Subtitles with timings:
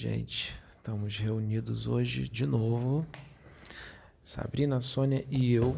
[0.00, 0.58] gente.
[0.78, 3.06] Estamos reunidos hoje de novo.
[4.18, 5.76] Sabrina, Sônia e eu.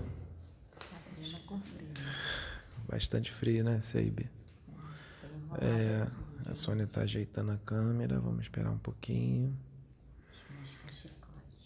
[0.79, 1.89] Sabrina com frio.
[2.89, 4.31] Bastante frio, né, Seibe?
[5.61, 6.07] É,
[6.49, 8.21] a Sônia está ajeitando a câmera.
[8.21, 9.59] Vamos esperar um pouquinho.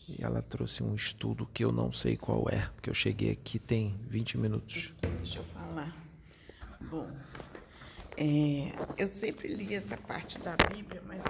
[0.09, 3.59] E ela trouxe um estudo que eu não sei qual é, porque eu cheguei aqui
[3.59, 4.95] tem 20 minutos.
[5.19, 5.95] Deixa eu falar.
[6.81, 7.07] Bom,
[8.17, 11.23] é, eu sempre li essa parte da Bíblia, mas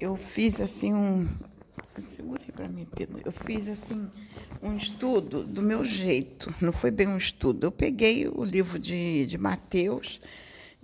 [0.00, 1.28] eu fiz assim um.
[2.06, 3.20] Segure para mim, Pedro.
[3.22, 4.10] Eu fiz assim
[4.62, 6.52] um estudo do meu jeito.
[6.60, 7.66] Não foi bem um estudo.
[7.66, 10.18] Eu peguei o livro de, de Mateus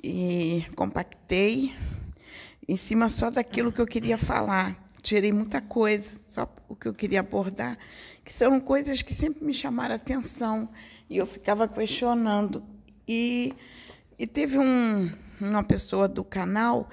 [0.02, 1.75] e compactei
[2.69, 4.77] em cima só daquilo que eu queria falar.
[5.02, 7.78] Tirei muita coisa, só o que eu queria abordar,
[8.25, 10.69] que são coisas que sempre me chamaram atenção
[11.09, 12.62] e eu ficava questionando.
[13.09, 13.55] E,
[14.19, 16.91] e teve um, uma pessoa do canal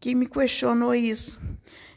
[0.00, 1.40] que me questionou isso.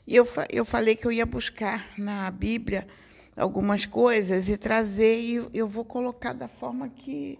[0.06, 2.88] E eu, eu falei que eu ia buscar na Bíblia
[3.36, 7.40] algumas coisas e trazer, e eu vou colocar da forma que,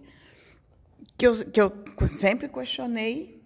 [1.16, 1.72] que, eu, que eu
[2.08, 3.42] sempre questionei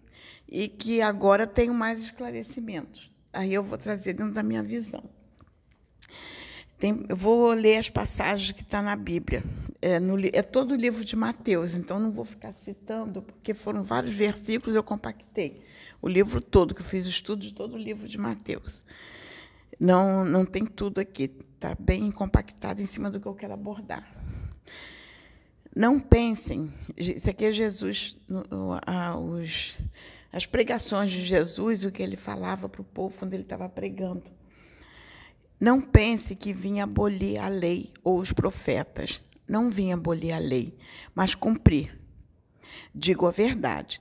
[0.49, 3.11] e que agora tenho mais esclarecimentos.
[3.33, 5.03] Aí eu vou trazer dentro da minha visão.
[6.79, 9.43] Tem, eu vou ler as passagens que estão tá na Bíblia.
[9.81, 13.83] É, no, é, todo o livro de Mateus, então não vou ficar citando, porque foram
[13.83, 15.63] vários versículos, eu compactei
[16.07, 18.81] o livro todo, que eu fiz o estudo de todo o livro de Mateus.
[19.79, 24.09] Não, não tem tudo aqui, está bem compactado em cima do que eu quero abordar.
[25.75, 28.17] Não pensem, isso aqui é Jesus,
[29.19, 29.77] os,
[30.33, 34.31] as pregações de Jesus, o que ele falava para o povo quando ele estava pregando.
[35.59, 39.23] Não pense que vinha abolir a lei ou os profetas.
[39.49, 40.77] Não vinha abolir a lei,
[41.15, 41.99] mas cumprir.
[42.95, 44.01] Digo a verdade.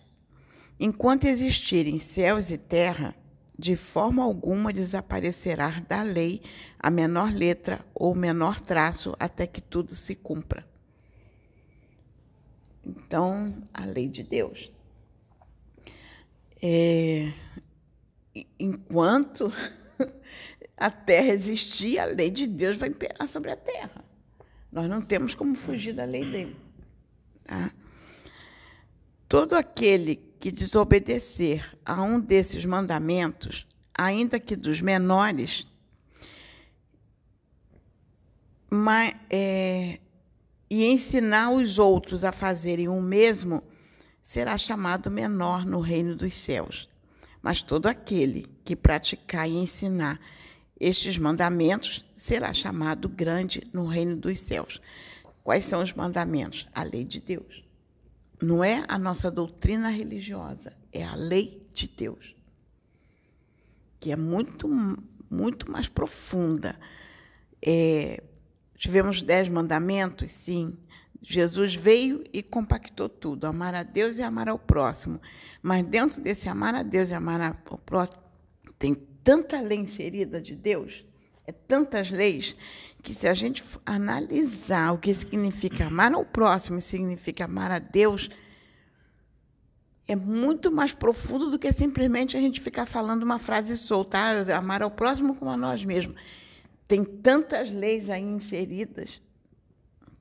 [0.80, 3.16] Enquanto existirem céus e terra,
[3.58, 6.42] de forma alguma desaparecerá da lei
[6.78, 10.68] a menor letra ou menor traço até que tudo se cumpra.
[12.86, 14.72] Então, a lei de Deus.
[16.62, 17.32] É,
[18.60, 19.52] enquanto
[20.76, 24.04] a terra existir, a lei de Deus vai imperar sobre a terra.
[24.72, 26.56] Nós não temos como fugir da lei dele.
[27.46, 27.72] Tá?
[29.28, 30.16] Todo aquele
[30.46, 35.66] que desobedecer a um desses mandamentos, ainda que dos menores,
[38.70, 40.00] mas, é,
[40.70, 43.64] e ensinar os outros a fazerem o mesmo,
[44.22, 46.88] será chamado menor no reino dos céus.
[47.42, 50.20] Mas todo aquele que praticar e ensinar
[50.80, 54.80] estes mandamentos será chamado grande no reino dos céus.
[55.44, 56.68] Quais são os mandamentos?
[56.72, 57.65] A lei de Deus.
[58.46, 62.36] Não é a nossa doutrina religiosa, é a lei de Deus,
[64.00, 64.70] que é muito,
[65.28, 66.80] muito mais profunda.
[67.60, 68.22] É,
[68.78, 70.78] tivemos dez mandamentos, sim.
[71.24, 75.20] Jesus veio e compactou tudo, amar a Deus e amar ao próximo.
[75.60, 78.22] Mas dentro desse amar a Deus e amar ao próximo,
[78.78, 81.04] tem tanta lei inserida de Deus,
[81.48, 82.56] é tantas leis,
[83.06, 87.78] que se a gente analisar o que significa amar ao próximo e significa amar a
[87.78, 88.32] Deus,
[90.08, 94.58] é muito mais profundo do que simplesmente a gente ficar falando uma frase solta, ah,
[94.58, 96.20] amar ao próximo como a nós mesmos.
[96.88, 99.22] Tem tantas leis aí inseridas,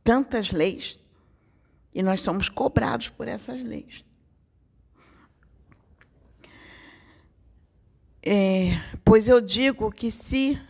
[0.02, 1.00] tantas leis,
[1.94, 4.04] e nós somos cobrados por essas leis.
[8.22, 10.60] É, pois eu digo que se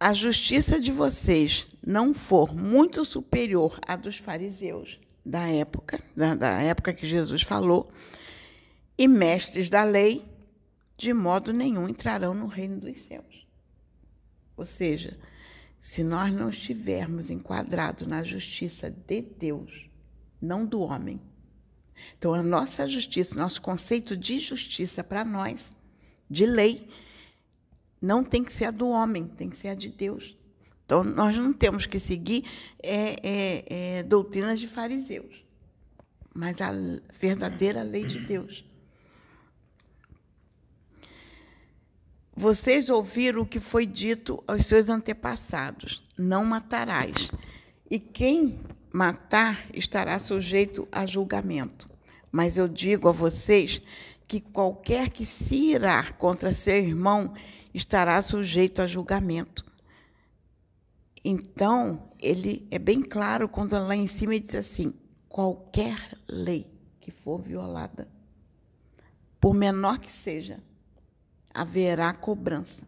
[0.00, 6.62] a justiça de vocês não for muito superior à dos fariseus da época, da, da
[6.62, 7.92] época que Jesus falou,
[8.96, 10.24] e mestres da lei,
[10.96, 13.46] de modo nenhum entrarão no reino dos céus.
[14.56, 15.18] Ou seja,
[15.80, 19.90] se nós não estivermos enquadrados na justiça de Deus,
[20.40, 21.20] não do homem.
[22.18, 25.60] Então, a nossa justiça, nosso conceito de justiça para nós
[26.28, 26.88] de lei.
[28.00, 30.36] Não tem que ser a do homem, tem que ser a de Deus.
[30.84, 32.44] Então, nós não temos que seguir
[32.82, 33.64] é, é,
[33.98, 35.44] é, doutrinas de fariseus,
[36.34, 36.72] mas a
[37.18, 38.64] verdadeira lei de Deus.
[42.34, 47.30] Vocês ouviram o que foi dito aos seus antepassados: não matarás.
[47.90, 48.58] E quem
[48.92, 51.88] matar estará sujeito a julgamento.
[52.32, 53.82] Mas eu digo a vocês
[54.26, 57.34] que qualquer que se irar contra seu irmão
[57.72, 59.64] estará sujeito a julgamento.
[61.24, 64.94] Então, ele é bem claro quando lá em cima ele diz assim:
[65.28, 66.66] qualquer lei
[66.98, 68.08] que for violada,
[69.40, 70.58] por menor que seja,
[71.52, 72.82] haverá cobrança.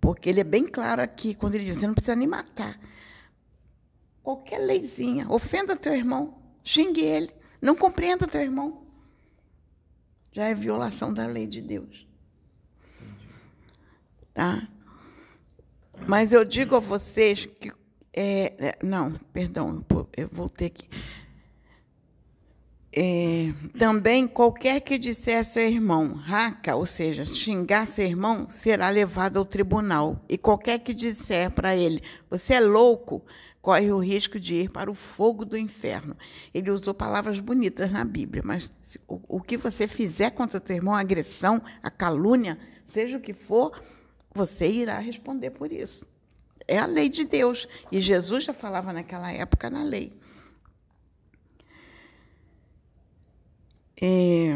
[0.00, 2.78] porque ele é bem claro aqui, quando ele diz: você não precisa nem matar.
[4.22, 7.30] Qualquer leizinha, ofenda teu irmão, xingue ele,
[7.60, 8.84] não compreenda teu irmão.
[10.32, 12.06] Já é violação da lei de Deus.
[14.36, 14.68] Tá?
[16.06, 17.72] Mas eu digo a vocês que.
[18.12, 19.82] É, é não, perdão,
[20.14, 20.86] eu voltei aqui.
[22.92, 28.90] É, também qualquer que disser a seu irmão raca, ou seja, xingar seu irmão, será
[28.90, 30.22] levado ao tribunal.
[30.28, 33.24] E qualquer que disser para ele, você é louco,
[33.62, 36.14] corre o risco de ir para o fogo do inferno.
[36.52, 38.70] Ele usou palavras bonitas na Bíblia, mas
[39.08, 43.32] o, o que você fizer contra teu irmão, a agressão, a calúnia, seja o que
[43.32, 43.72] for,
[44.36, 46.06] você irá responder por isso.
[46.68, 47.66] É a lei de Deus.
[47.90, 50.12] E Jesus já falava naquela época na lei.
[54.00, 54.52] É...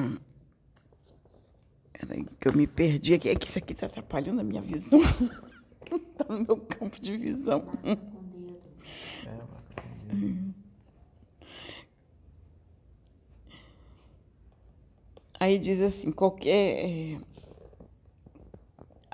[1.93, 3.29] Peraí, que eu me perdi aqui.
[3.29, 5.01] É que isso aqui está atrapalhando a minha visão.
[5.01, 7.65] Está no meu campo de visão.
[15.39, 17.19] Aí diz assim, qualquer,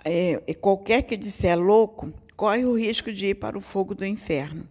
[0.07, 4.69] é, qualquer que disser louco, corre o risco de ir para o fogo do inferno.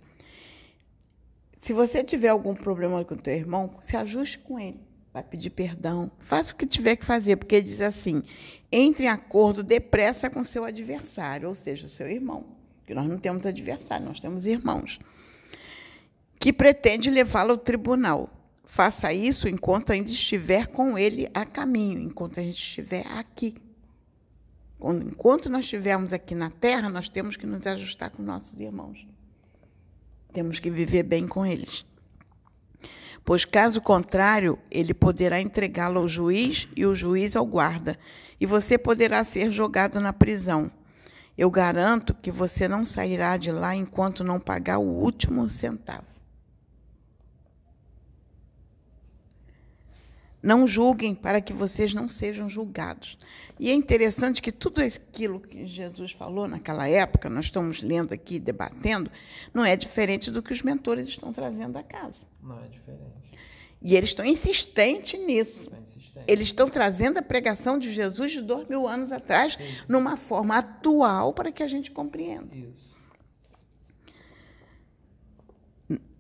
[1.58, 4.80] Se você tiver algum problema com o teu irmão, se ajuste com ele
[5.16, 8.22] vai pedir perdão, faça o que tiver que fazer, porque ele diz assim:
[8.70, 12.46] entre em acordo depressa com seu adversário, ou seja, seu irmão,
[12.86, 15.00] que nós não temos adversário, nós temos irmãos,
[16.38, 18.30] que pretende levá-lo ao tribunal.
[18.66, 23.56] Faça isso enquanto ainda estiver com ele a caminho, enquanto a gente estiver aqui.
[24.94, 29.06] Enquanto nós estivermos aqui na terra, nós temos que nos ajustar com nossos irmãos.
[30.34, 31.86] Temos que viver bem com eles
[33.26, 37.98] pois caso contrário, ele poderá entregá-lo ao juiz e o juiz ao guarda,
[38.40, 40.72] e você poderá ser jogado na prisão.
[41.36, 46.15] Eu garanto que você não sairá de lá enquanto não pagar o último centavo.
[50.46, 53.18] Não julguem para que vocês não sejam julgados.
[53.60, 58.38] E é interessante que tudo aquilo que Jesus falou naquela época, nós estamos lendo aqui,
[58.38, 59.10] debatendo,
[59.52, 62.20] não é diferente do que os mentores estão trazendo a casa.
[62.44, 63.26] Não é diferente.
[63.82, 65.72] E eles estão insistentes nisso.
[66.28, 69.64] Eles estão trazendo a pregação de Jesus de dois mil anos atrás, Sim.
[69.88, 72.56] numa forma atual, para que a gente compreenda.
[72.56, 72.95] Isso.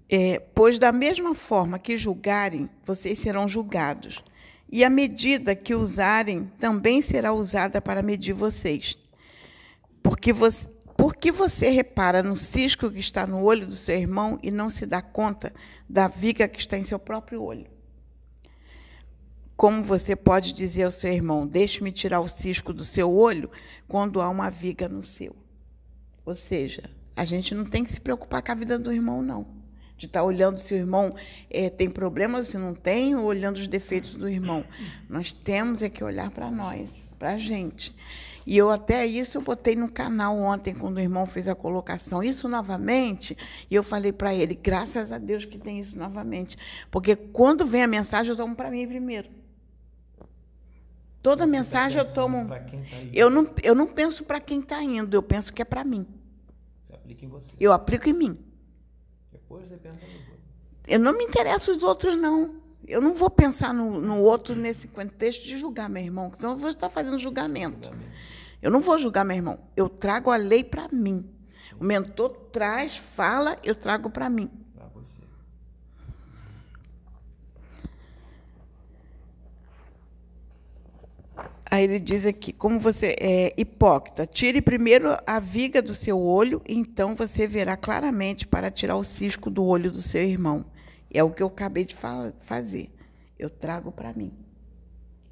[0.10, 4.24] É, pois da mesma forma que julgarem, vocês serão julgados.
[4.72, 8.98] E a medida que usarem também será usada para medir vocês.
[10.04, 14.52] Porque você, porque você repara no cisco que está no olho do seu irmão e
[14.52, 15.54] não se dá conta
[15.90, 17.68] da viga que está em seu próprio olho?
[19.56, 23.50] Como você pode dizer ao seu irmão: Deixe-me tirar o cisco do seu olho,
[23.88, 25.36] quando há uma viga no seu?
[26.26, 26.84] Ou seja,
[27.16, 29.65] a gente não tem que se preocupar com a vida do irmão, não
[29.98, 31.16] de estar tá olhando se o irmão
[31.50, 34.64] é, tem problemas, se não tem, ou olhando os defeitos do irmão.
[35.10, 37.94] Nós temos é que olhar para nós, para a gente.
[38.48, 42.22] E eu até isso eu botei no canal ontem, quando o irmão fez a colocação.
[42.22, 43.36] Isso novamente,
[43.70, 46.58] e eu falei para ele, graças a Deus que tem isso novamente.
[46.92, 49.30] Porque quando vem a mensagem, eu tomo para mim primeiro.
[51.24, 52.48] Toda tá mensagem eu tomo.
[52.48, 52.64] Tá
[53.12, 56.06] eu, não, eu não penso para quem está indo, eu penso que é para mim.
[56.84, 57.56] Você aplica em você.
[57.60, 58.45] Eu aplico em mim.
[59.46, 60.40] Depois você pensa nos outros.
[60.88, 62.56] Eu não me interesso os outros, não.
[62.88, 66.58] Eu não vou pensar no, no outro nesse contexto de julgar meu irmão, senão eu
[66.58, 67.86] vou estar fazendo julgamento.
[67.86, 68.12] julgamento.
[68.62, 69.60] Eu não vou julgar meu irmão.
[69.76, 71.30] Eu trago a lei para mim.
[71.80, 74.50] O mentor traz, fala, eu trago para mim.
[74.74, 75.22] Para você.
[81.76, 86.62] Aí ele diz aqui, como você é hipócrita, tire primeiro a viga do seu olho,
[86.66, 90.64] então você verá claramente para tirar o cisco do olho do seu irmão.
[91.14, 91.94] É o que eu acabei de
[92.40, 92.96] fazer.
[93.38, 94.32] Eu trago para mim.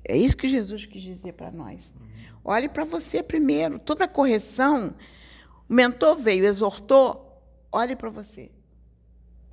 [0.05, 1.93] É isso que Jesus quis dizer para nós.
[2.43, 3.79] Olhe para você primeiro.
[3.79, 4.93] Toda correção,
[5.69, 8.51] o mentor veio, exortou, olhe para você.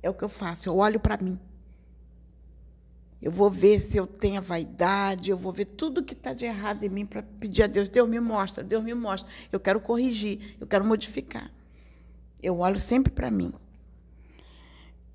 [0.03, 1.39] É o que eu faço, eu olho para mim.
[3.21, 6.83] Eu vou ver se eu tenho vaidade, eu vou ver tudo que está de errado
[6.83, 7.87] em mim para pedir a Deus.
[7.87, 9.31] Deus me mostra, Deus me mostra.
[9.51, 11.51] Eu quero corrigir, eu quero modificar.
[12.41, 13.53] Eu olho sempre para mim.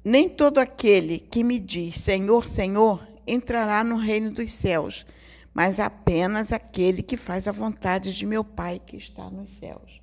[0.05, 5.05] Nem todo aquele que me diz Senhor, Senhor entrará no reino dos céus,
[5.53, 10.01] mas apenas aquele que faz a vontade de meu Pai que está nos céus.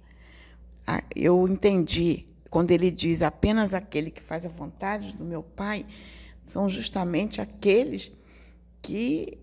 [0.86, 5.86] Ah, eu entendi quando ele diz apenas aquele que faz a vontade do meu Pai
[6.46, 8.12] são justamente aqueles
[8.82, 9.38] que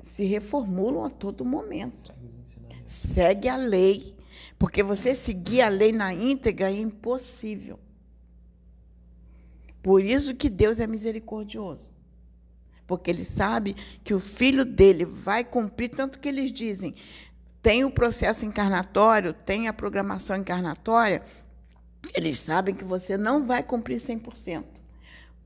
[0.00, 2.12] se reformulam a todo momento.
[2.84, 4.16] Segue a lei.
[4.58, 7.78] Porque você seguir a lei na íntegra é impossível.
[9.82, 11.90] Por isso que Deus é misericordioso.
[12.86, 16.94] Porque ele sabe que o filho dele vai cumprir, tanto que eles dizem:
[17.60, 21.22] tem o processo encarnatório, tem a programação encarnatória,
[22.14, 24.81] eles sabem que você não vai cumprir 100%.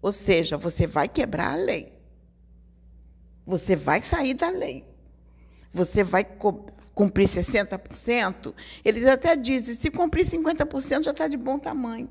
[0.01, 1.93] Ou seja, você vai quebrar a lei.
[3.47, 4.85] Você vai sair da lei.
[5.73, 6.25] Você vai
[6.95, 8.55] cumprir 60%.
[8.85, 12.09] Eles até dizem: se cumprir 50%, já está de bom tamanho.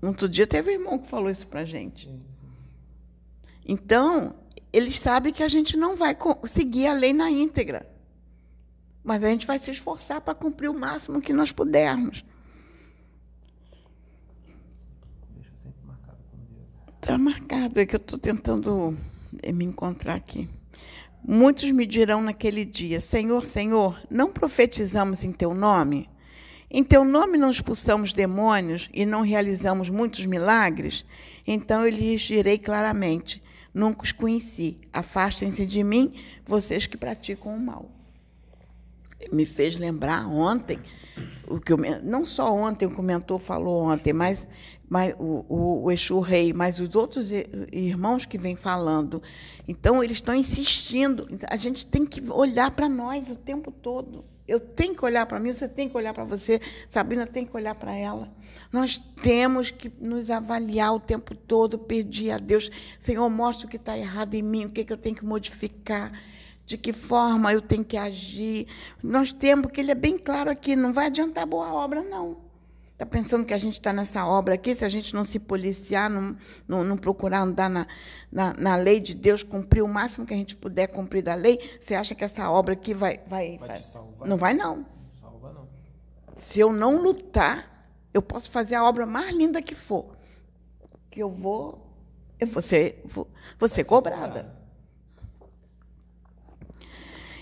[0.00, 2.08] Outro dia teve um irmão que falou isso para a gente.
[3.66, 4.34] Então,
[4.72, 7.88] eles sabem que a gente não vai seguir a lei na íntegra.
[9.02, 12.24] Mas a gente vai se esforçar para cumprir o máximo que nós pudermos.
[17.08, 18.94] Está marcado, é que eu estou tentando
[19.42, 20.46] eh, me encontrar aqui.
[21.26, 26.06] Muitos me dirão naquele dia: Senhor, Senhor, não profetizamos em teu nome?
[26.70, 31.06] Em teu nome não expulsamos demônios e não realizamos muitos milagres?
[31.46, 34.76] Então eu lhes direi claramente: nunca os conheci.
[34.92, 36.12] Afastem-se de mim,
[36.44, 37.90] vocês que praticam o mal.
[39.32, 40.78] Me fez lembrar ontem,
[41.46, 44.46] o que eu, não só ontem o comentou falou ontem, mas,
[44.88, 47.30] mas o, o, o Exu Rei, mas os outros
[47.70, 49.22] irmãos que vêm falando.
[49.66, 51.28] Então, eles estão insistindo.
[51.48, 54.24] A gente tem que olhar para nós o tempo todo.
[54.46, 57.54] Eu tenho que olhar para mim, você tem que olhar para você, Sabrina tem que
[57.54, 58.32] olhar para ela.
[58.72, 63.76] Nós temos que nos avaliar o tempo todo, pedir a Deus, Senhor, mostra o que
[63.76, 66.18] está errado em mim, o que, é que eu tenho que modificar,
[66.64, 68.66] de que forma eu tenho que agir.
[69.02, 72.47] Nós temos, porque ele é bem claro aqui, não vai adiantar boa obra, não.
[72.98, 76.10] Está pensando que a gente está nessa obra aqui, se a gente não se policiar,
[76.10, 76.36] não,
[76.66, 77.86] não, não procurar andar na,
[78.30, 81.60] na, na, lei de Deus, cumprir o máximo que a gente puder cumprir da lei,
[81.80, 83.20] você acha que essa obra aqui vai.
[83.28, 84.28] Vai, vai, vai.
[84.28, 84.84] Não vai, não.
[85.12, 85.68] Salva, não.
[86.34, 90.16] Se eu não lutar, eu posso fazer a obra mais linda que for.
[91.08, 91.94] Que eu vou.
[92.40, 93.28] Eu vou ser, vou,
[93.60, 94.58] vou ser cobrada.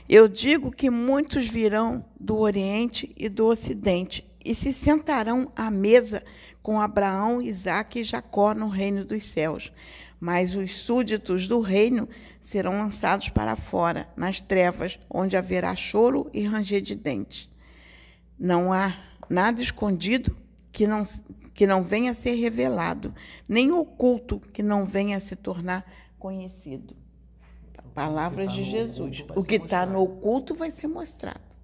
[0.06, 6.22] Eu digo que muitos virão do Oriente e do Ocidente e se sentarão à mesa
[6.62, 9.72] com Abraão, Isaque e Jacó no reino dos céus.
[10.18, 12.08] Mas os súditos do reino
[12.40, 17.50] serão lançados para fora, nas trevas, onde haverá choro e ranger de dentes.
[18.38, 18.96] Não há
[19.28, 20.36] nada escondido
[20.72, 21.02] que não,
[21.52, 23.14] que não venha a ser revelado,
[23.48, 25.84] nem oculto que não venha a se tornar
[26.18, 26.96] conhecido.
[27.94, 29.24] Palavras de Jesus.
[29.34, 31.55] O que está no oculto vai ser mostrado.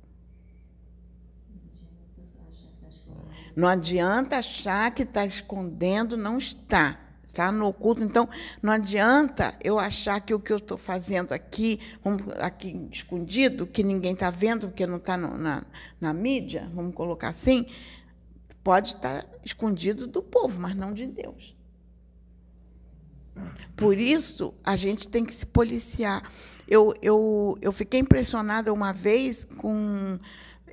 [3.54, 6.98] Não adianta achar que está escondendo, não está.
[7.24, 8.02] Está no oculto.
[8.02, 8.28] Então,
[8.62, 11.80] não adianta eu achar que o que eu estou fazendo aqui,
[12.38, 15.64] aqui escondido, que ninguém está vendo, porque não está na,
[15.98, 17.66] na mídia, vamos colocar assim,
[18.62, 21.56] pode estar tá escondido do povo, mas não de Deus.
[23.74, 26.30] Por isso, a gente tem que se policiar.
[26.68, 30.18] Eu, eu, eu fiquei impressionada uma vez com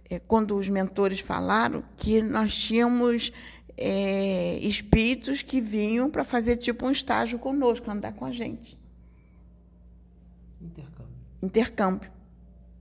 [0.10, 3.32] é, quando os mentores falaram que nós tínhamos
[3.78, 8.78] é, espíritos que vinham para fazer tipo um estágio conosco, andar com a gente.
[10.62, 11.16] Intercâmbio.
[11.42, 12.12] Intercâmbio.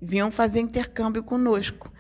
[0.01, 1.93] Vinham fazer intercâmbio conosco.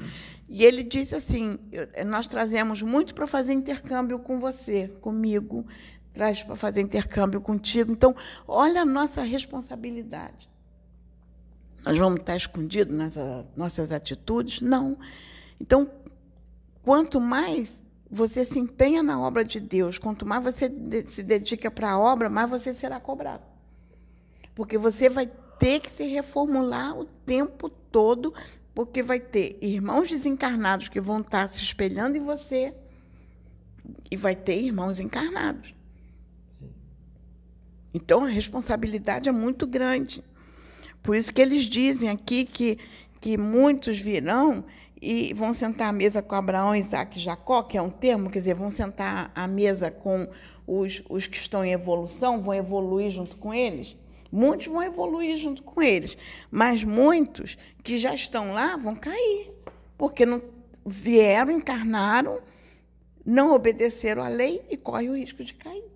[0.49, 1.59] E ele disse assim:
[2.07, 5.67] nós trazemos muito para fazer intercâmbio com você, comigo,
[6.13, 7.93] traz para fazer intercâmbio contigo.
[7.93, 8.17] Então,
[8.47, 10.49] olha a nossa responsabilidade.
[11.88, 13.14] Nós vamos estar escondidos nas
[13.57, 14.61] nossas atitudes?
[14.61, 14.99] Não.
[15.59, 15.90] Então,
[16.83, 20.71] quanto mais você se empenha na obra de Deus, quanto mais você
[21.07, 23.42] se dedica para a obra, mais você será cobrado.
[24.54, 28.35] Porque você vai ter que se reformular o tempo todo,
[28.75, 32.75] porque vai ter irmãos desencarnados que vão estar se espelhando em você
[34.11, 35.75] e vai ter irmãos encarnados.
[36.47, 36.68] Sim.
[37.95, 40.23] Então a responsabilidade é muito grande.
[41.02, 42.78] Por isso que eles dizem aqui que,
[43.21, 44.64] que muitos virão
[45.00, 48.40] e vão sentar à mesa com Abraão, Isaac e Jacó, que é um termo, quer
[48.40, 50.28] dizer, vão sentar à mesa com
[50.67, 53.97] os, os que estão em evolução, vão evoluir junto com eles.
[54.31, 56.17] Muitos vão evoluir junto com eles,
[56.50, 59.50] mas muitos que já estão lá vão cair,
[59.97, 60.43] porque não
[60.85, 62.40] vieram, encarnaram,
[63.25, 65.88] não obedeceram à lei e correm o risco de cair.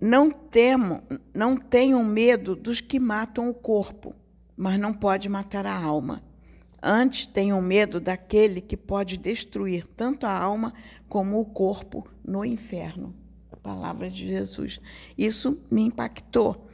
[0.00, 4.14] Não temo, não tenham medo dos que matam o corpo,
[4.56, 6.22] mas não pode matar a alma.
[6.82, 10.72] Antes tenham medo daquele que pode destruir tanto a alma
[11.08, 13.14] como o corpo no inferno.
[13.62, 14.80] Palavra de Jesus.
[15.16, 16.66] Isso me impactou.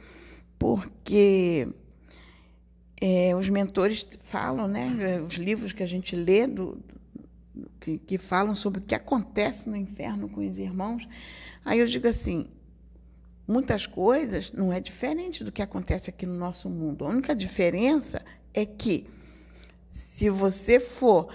[0.57, 1.67] porque
[2.99, 6.81] é, os mentores falam, né, os livros que a gente lê do,
[7.53, 11.07] do, que, que falam sobre o que acontece no inferno com os irmãos.
[11.63, 12.47] Aí eu digo assim,
[13.47, 17.05] muitas coisas não é diferente do que acontece aqui no nosso mundo.
[17.05, 18.21] A única diferença
[18.53, 19.07] é que
[19.89, 21.29] se você for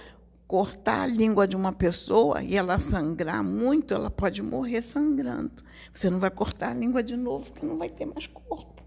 [0.47, 5.63] cortar a língua de uma pessoa e ela sangrar muito, ela pode morrer sangrando.
[5.91, 8.83] Você não vai cortar a língua de novo, porque não vai ter mais corpo.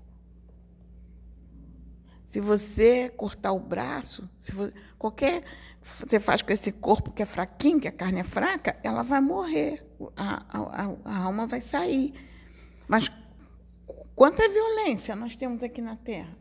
[2.27, 5.43] Se você cortar o braço, se você, qualquer
[5.81, 9.21] você faz com esse corpo que é fraquinho, que a carne é fraca, ela vai
[9.21, 9.85] morrer,
[10.17, 12.13] a, a, a alma vai sair.
[12.89, 13.11] Mas
[14.15, 16.37] quanta violência nós temos aqui na Terra?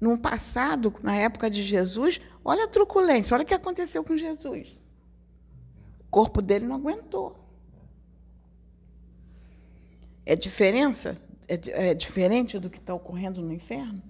[0.00, 4.76] No passado, na época de Jesus, olha a truculência, olha o que aconteceu com Jesus.
[6.00, 7.38] O corpo dele não aguentou.
[10.26, 11.20] É diferença?
[11.48, 14.02] É, é diferente do que está ocorrendo no inferno?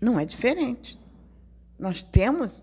[0.00, 0.98] Não é diferente.
[1.78, 2.62] Nós temos.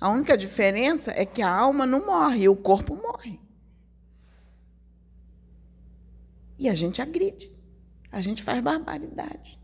[0.00, 3.40] A única diferença é que a alma não morre e o corpo morre.
[6.58, 7.52] E a gente agride.
[8.10, 9.58] A gente faz barbaridade.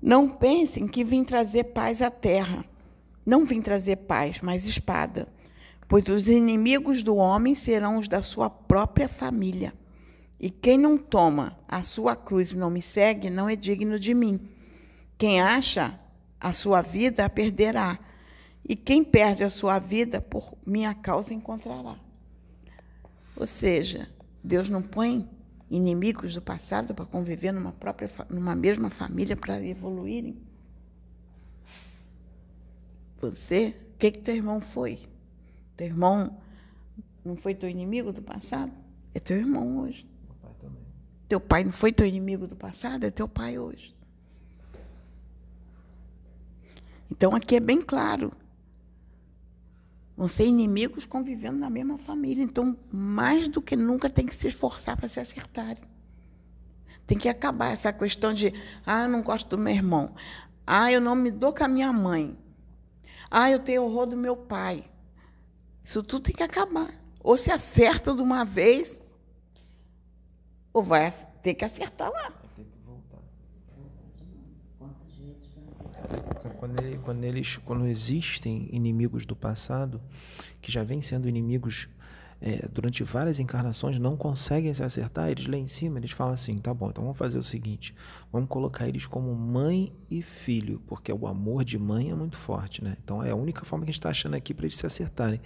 [0.00, 2.64] Não pensem que vim trazer paz à terra.
[3.24, 5.28] Não vim trazer paz, mas espada.
[5.88, 9.74] Pois os inimigos do homem serão os da sua própria família.
[10.38, 14.14] E quem não toma a sua cruz e não me segue, não é digno de
[14.14, 14.48] mim.
[15.18, 15.98] Quem acha
[16.40, 17.98] a sua vida, a perderá.
[18.68, 22.05] E quem perde a sua vida, por minha causa, encontrará.
[23.36, 24.08] Ou seja,
[24.42, 25.28] Deus não põe
[25.70, 30.40] inimigos do passado para conviver numa, própria, numa mesma família para evoluírem.
[33.20, 35.08] Você, o que, que teu irmão foi?
[35.76, 36.38] Teu irmão
[37.24, 38.72] não foi teu inimigo do passado?
[39.12, 40.08] É teu irmão hoje.
[41.28, 43.94] Teu pai não foi teu inimigo do passado, é teu pai hoje.
[47.10, 48.32] Então aqui é bem claro.
[50.16, 52.42] Vão ser inimigos convivendo na mesma família.
[52.42, 55.84] Então, mais do que nunca, tem que se esforçar para se acertarem.
[57.06, 58.52] Tem que acabar essa questão de,
[58.84, 60.14] ah, eu não gosto do meu irmão.
[60.66, 62.36] Ah, eu não me dou com a minha mãe.
[63.30, 64.84] Ah, eu tenho horror do meu pai.
[65.84, 66.92] Isso tudo tem que acabar.
[67.22, 69.00] Ou se acerta de uma vez,
[70.72, 71.10] ou vai
[71.42, 72.30] ter que acertar lá.
[72.30, 73.18] Vai ter que voltar.
[76.58, 80.00] Quando, ele, quando, eles, quando existem inimigos do passado,
[80.60, 81.88] que já vêm sendo inimigos
[82.40, 86.58] é, durante várias encarnações não conseguem se acertar, eles lá em cima eles falam assim:
[86.58, 87.94] tá bom, então vamos fazer o seguinte,
[88.30, 92.84] vamos colocar eles como mãe e filho, porque o amor de mãe é muito forte,
[92.84, 92.96] né?
[93.02, 95.40] Então é a única forma que a gente está achando aqui para eles se acertarem.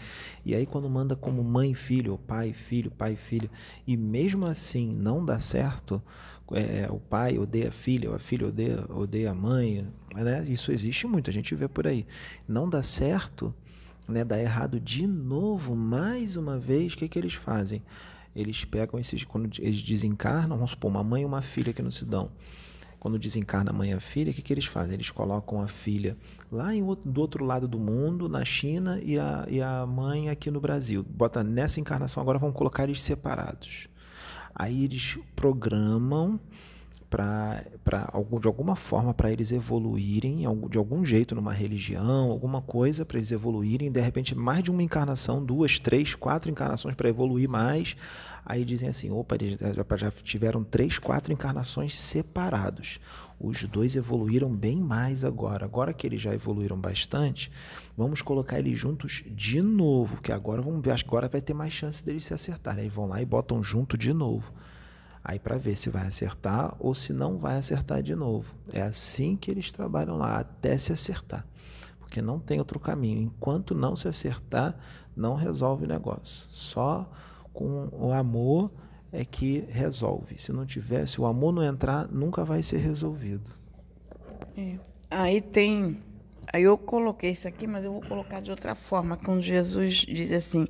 [0.45, 3.51] E aí quando manda como mãe e filho, ou pai e filho, pai e filho,
[3.87, 6.03] e mesmo assim não dá certo,
[6.53, 10.45] é, o pai odeia a filha, ou a filha odeia, odeia a mãe, né?
[10.49, 12.07] Isso existe muito, a gente vê por aí.
[12.49, 13.55] Não dá certo
[14.11, 17.83] né, dá errado de novo, mais uma vez, o que, que eles fazem?
[18.35, 19.25] Eles pegam esses.
[19.25, 22.31] Quando eles desencarnam, vamos supor, uma mãe e uma filha que não se dão.
[22.99, 24.93] Quando desencarna a mãe e a filha, o que, que eles fazem?
[24.93, 26.19] Eles colocam a filha
[26.53, 30.51] lá em, do outro lado do mundo, na China, e a, e a mãe aqui
[30.51, 31.03] no Brasil.
[31.03, 33.89] Bota nessa encarnação, agora vamos colocar eles separados.
[34.55, 36.39] Aí eles programam
[37.11, 37.65] para
[38.41, 43.33] de alguma forma para eles evoluírem de algum jeito numa religião, alguma coisa para eles
[43.33, 47.97] evoluírem, de repente mais de uma encarnação, duas, três, quatro encarnações para evoluir mais.
[48.47, 49.59] Aí dizem assim, opa, eles
[49.97, 52.99] já tiveram três, quatro encarnações separados.
[53.39, 55.65] Os dois evoluíram bem mais agora.
[55.65, 57.51] Agora que eles já evoluíram bastante,
[57.97, 62.05] vamos colocar eles juntos de novo, porque agora vamos ver, agora vai ter mais chance
[62.05, 62.85] deles se acertarem.
[62.85, 64.53] Aí vão lá e botam junto de novo.
[65.23, 68.55] Aí para ver se vai acertar ou se não vai acertar de novo.
[68.73, 71.47] É assim que eles trabalham lá, até se acertar.
[71.99, 73.23] Porque não tem outro caminho.
[73.23, 74.77] Enquanto não se acertar,
[75.15, 76.47] não resolve o negócio.
[76.49, 77.11] Só
[77.53, 78.73] com o amor
[79.13, 80.39] é que resolve.
[80.39, 83.51] Se não tiver, se o amor não entrar, nunca vai ser resolvido.
[84.57, 84.79] É.
[85.11, 86.03] Aí tem.
[86.53, 90.33] Aí eu coloquei isso aqui, mas eu vou colocar de outra forma, quando Jesus diz
[90.33, 90.67] assim: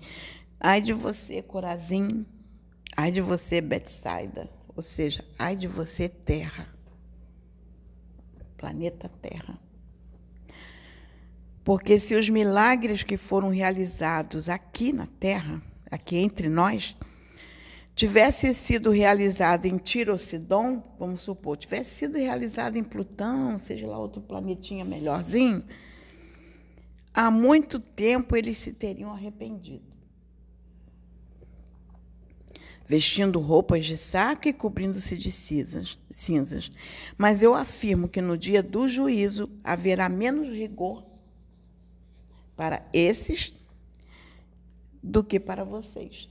[0.58, 2.26] Ai de você, Corazim,
[3.02, 6.68] Ai de você, Betsaida, ou seja, ai de você, Terra,
[8.58, 9.58] planeta Terra.
[11.64, 16.94] Porque se os milagres que foram realizados aqui na Terra, aqui entre nós,
[17.94, 24.20] tivesse sido realizado em Tirocidon, vamos supor, tivesse sido realizado em Plutão, seja lá outro
[24.20, 25.64] planetinha melhorzinho,
[27.14, 29.89] há muito tempo eles se teriam arrependido.
[32.90, 36.70] Vestindo roupas de saco e cobrindo-se de cinzas.
[37.16, 41.07] Mas eu afirmo que no dia do juízo haverá menos rigor
[42.57, 43.55] para esses
[45.00, 46.29] do que para vocês,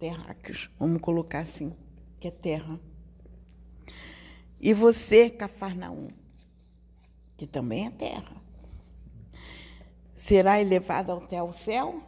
[0.00, 0.68] terráqueos.
[0.80, 1.76] Vamos colocar assim,
[2.18, 2.80] que é terra.
[4.60, 6.08] E você, Cafarnaum,
[7.36, 8.34] que também é terra,
[10.16, 12.02] será elevado até o céu?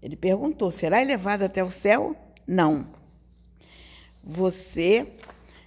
[0.00, 2.16] Ele perguntou: será elevado até o céu?
[2.46, 3.01] Não.
[4.22, 5.12] Você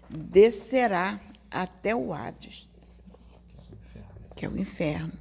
[0.10, 1.20] descerá
[1.52, 2.68] até o Hades,
[4.36, 5.14] que é o inferno.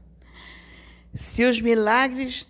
[1.14, 2.47] Se os milagres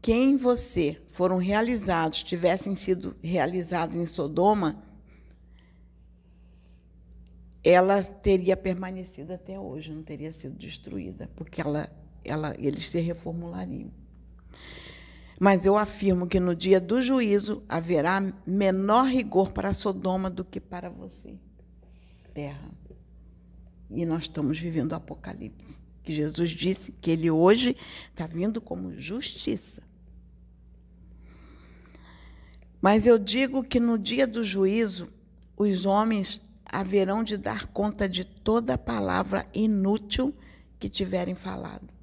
[0.00, 4.82] que em você foram realizados tivessem sido realizados em Sodoma,
[7.62, 11.90] ela teria permanecido até hoje, não teria sido destruída, porque ela,
[12.24, 13.90] ela, eles se reformulariam.
[15.42, 20.60] Mas eu afirmo que no dia do juízo haverá menor rigor para Sodoma do que
[20.60, 21.34] para você,
[22.34, 22.70] terra.
[23.90, 25.64] E nós estamos vivendo o Apocalipse,
[26.02, 27.74] que Jesus disse que ele hoje
[28.10, 29.82] está vindo como justiça.
[32.78, 35.08] Mas eu digo que no dia do juízo,
[35.56, 40.34] os homens haverão de dar conta de toda palavra inútil
[40.78, 41.99] que tiverem falado.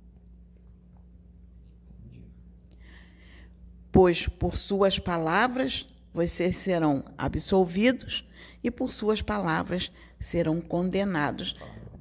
[3.98, 8.30] Pois por suas palavras vocês serão absolvidos
[8.64, 11.56] e por suas palavras serão condenados.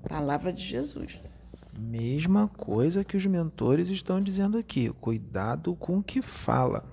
[0.06, 1.18] Palavra de Jesus.
[1.72, 4.90] Mesma coisa que os mentores estão dizendo aqui.
[5.00, 6.84] Cuidado com o que fala.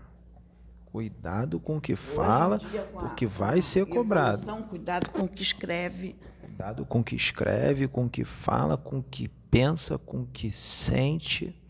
[0.86, 2.62] Cuidado com o que fala,
[2.94, 4.46] porque vai ser cobrado.
[4.70, 6.16] Cuidado com o que escreve.
[6.40, 10.28] Cuidado com o que escreve, com o que fala, com o que pensa, com o
[10.28, 11.62] que sente.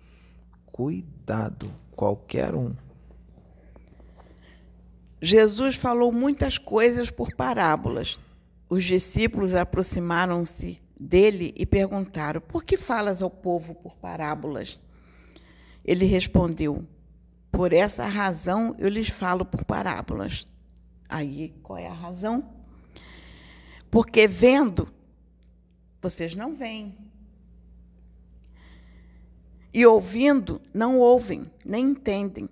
[0.72, 2.76] Cuidado, qualquer um.
[5.26, 8.20] Jesus falou muitas coisas por parábolas.
[8.68, 14.78] Os discípulos aproximaram-se dele e perguntaram: Por que falas ao povo por parábolas?
[15.86, 16.86] Ele respondeu:
[17.50, 20.46] Por essa razão eu lhes falo por parábolas.
[21.08, 22.44] Aí qual é a razão?
[23.90, 24.90] Porque vendo,
[26.02, 26.98] vocês não veem.
[29.74, 32.50] E ouvindo, não ouvem, nem entendem.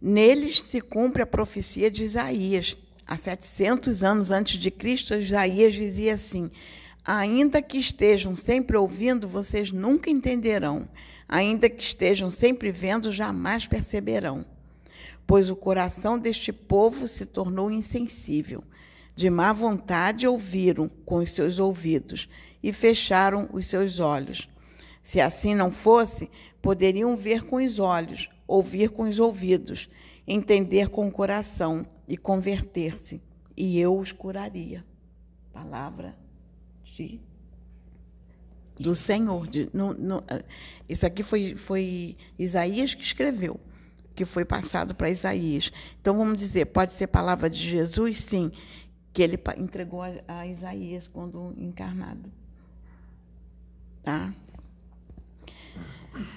[0.00, 2.76] Neles se cumpre a profecia de Isaías.
[3.06, 6.50] Há 700 anos antes de Cristo, Isaías dizia assim:
[7.04, 10.88] Ainda que estejam sempre ouvindo, vocês nunca entenderão.
[11.28, 14.44] Ainda que estejam sempre vendo, jamais perceberão.
[15.26, 18.62] Pois o coração deste povo se tornou insensível.
[19.14, 22.28] De má vontade ouviram com os seus ouvidos
[22.62, 24.48] e fecharam os seus olhos.
[25.02, 26.30] Se assim não fosse,
[26.62, 29.88] poderiam ver com os olhos, ouvir com os ouvidos,
[30.26, 33.22] entender com o coração e converter-se,
[33.54, 34.84] e eu os curaria.
[35.52, 36.16] Palavra
[36.82, 37.20] de
[38.78, 39.46] do Senhor.
[39.46, 40.22] De, no, no,
[40.88, 43.60] isso aqui foi, foi Isaías que escreveu,
[44.14, 45.70] que foi passado para Isaías.
[46.00, 48.20] Então, vamos dizer, pode ser palavra de Jesus?
[48.22, 48.52] Sim,
[49.12, 52.30] que ele entregou a, a Isaías quando encarnado.
[54.02, 54.32] Tá?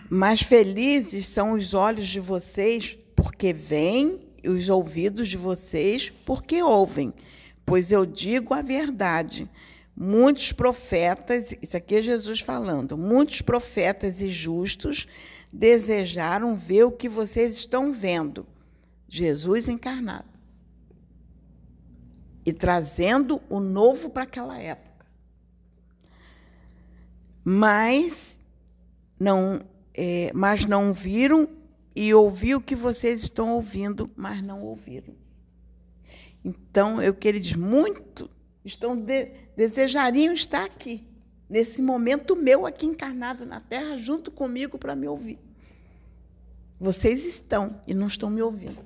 [0.09, 6.61] Mas felizes são os olhos de vocês porque veem, e os ouvidos de vocês porque
[6.61, 7.13] ouvem.
[7.65, 9.49] Pois eu digo a verdade.
[9.95, 15.07] Muitos profetas, isso aqui é Jesus falando, muitos profetas e justos
[15.53, 18.47] desejaram ver o que vocês estão vendo.
[19.07, 20.29] Jesus encarnado.
[22.45, 25.05] E trazendo o novo para aquela época.
[27.43, 28.39] Mas
[29.19, 29.61] não
[29.93, 31.47] é, mas não viram,
[31.95, 35.13] e ouvi o que vocês estão ouvindo, mas não ouviram.
[36.43, 38.29] Então, eu que ele diz, muito
[38.63, 39.25] estão de,
[39.55, 41.05] desejariam estar aqui,
[41.49, 45.39] nesse momento meu aqui encarnado na Terra, junto comigo para me ouvir.
[46.79, 48.79] Vocês estão e não estão me ouvindo.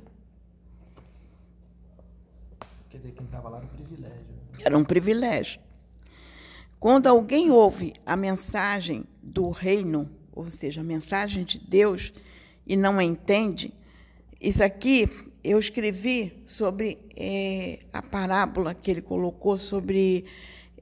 [2.89, 4.17] Quer dizer, quem estava lá era um privilégio.
[4.17, 4.59] Né?
[4.63, 5.61] Era um privilégio.
[6.79, 12.13] Quando alguém ouve a mensagem do reino, ou seja, a mensagem de Deus,
[12.67, 13.73] e não a entende,
[14.39, 15.09] isso aqui
[15.43, 20.25] eu escrevi sobre é, a parábola que ele colocou sobre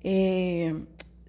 [0.03, 0.73] é,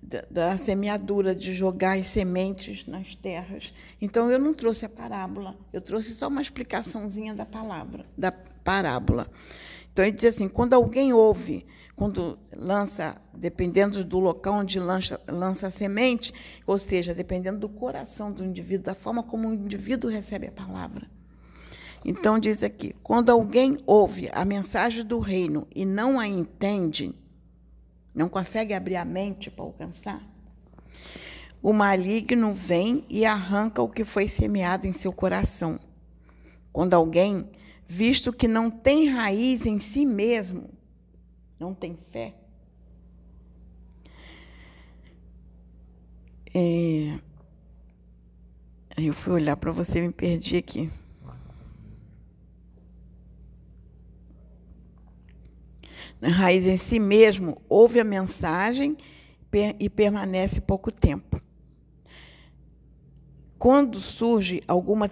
[0.03, 3.73] da, da, semeadura, de jogar as sementes nas terras.
[4.01, 9.29] Então, eu não trouxe a parábola, eu trouxe só uma explicaçãozinha da palavra, da parábola.
[9.93, 15.69] Então, ele diz assim: quando alguém ouve quando lança, dependendo do local onde lança, lança
[15.69, 16.35] a semente,
[16.67, 21.09] ou seja, dependendo do coração do indivíduo, da forma como o indivíduo recebe a palavra.
[22.05, 27.15] Então diz aqui: quando alguém ouve a mensagem do reino e não a entende,
[28.15, 30.23] não consegue abrir a mente para alcançar,
[31.63, 35.79] o maligno vem e arranca o que foi semeado em seu coração.
[36.73, 37.49] Quando alguém,
[37.87, 40.69] visto que não tem raiz em si mesmo,
[41.65, 42.35] não tem fé,
[46.55, 47.19] é...
[48.97, 50.91] Aí eu fui olhar para você e me perdi aqui.
[56.21, 58.97] Na raiz em si mesmo, ouve a mensagem
[59.81, 61.41] e permanece pouco tempo.
[63.65, 65.11] Quando surge alguma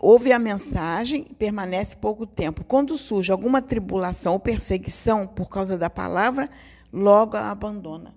[0.00, 2.64] ouve a mensagem permanece pouco tempo.
[2.64, 6.50] Quando surge alguma tribulação ou perseguição por causa da palavra,
[6.92, 8.12] logo a abandona.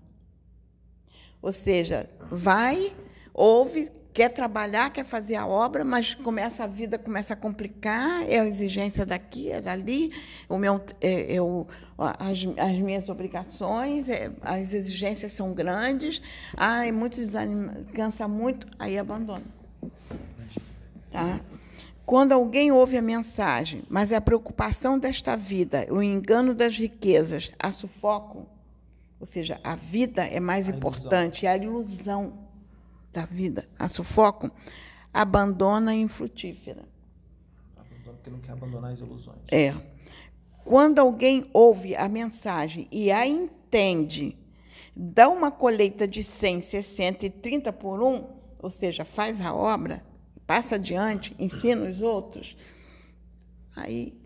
[1.40, 2.96] Ou seja, vai,
[3.32, 8.40] ouve, quer trabalhar, quer fazer a obra, mas começa a vida começa a complicar, é
[8.40, 10.12] a exigência daqui, é dali,
[10.50, 16.24] o meu, é, é o, as, as, minhas obrigações, é, as exigências são grandes,
[16.58, 19.46] ai, muito desanima, cansa muito, aí abandona.
[21.12, 21.40] Tá?
[22.06, 27.72] Quando alguém ouve a mensagem, mas a preocupação desta vida, o engano das riquezas, a
[27.72, 28.46] sufoco,
[29.20, 31.52] ou seja, a vida é mais a importante, ilusão.
[31.52, 32.46] a ilusão
[33.12, 34.52] da vida a sufoco,
[35.14, 36.84] abandona infrutífera.
[37.76, 39.40] Abandona porque não quer abandonar as ilusões.
[39.50, 39.74] É.
[40.64, 44.38] Quando alguém ouve a mensagem e a entende,
[44.96, 48.28] dá uma colheita de 100, 60 e 30 por um,
[48.66, 50.04] ou seja, faz a obra,
[50.48, 52.58] passa adiante, ensina os outros,
[53.76, 54.18] aí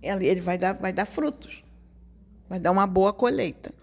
[0.00, 1.64] ele vai dar, vai dar frutos,
[2.48, 3.74] vai dar uma boa colheita.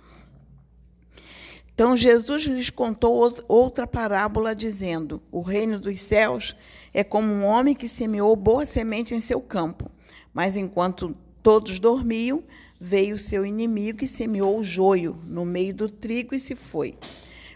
[1.73, 6.55] Então Jesus lhes contou outra parábola, dizendo: O reino dos céus
[6.93, 9.91] é como um homem que semeou boa semente em seu campo.
[10.33, 12.45] Mas enquanto todos dormiam,
[12.79, 16.97] veio seu inimigo e semeou o joio no meio do trigo e se foi.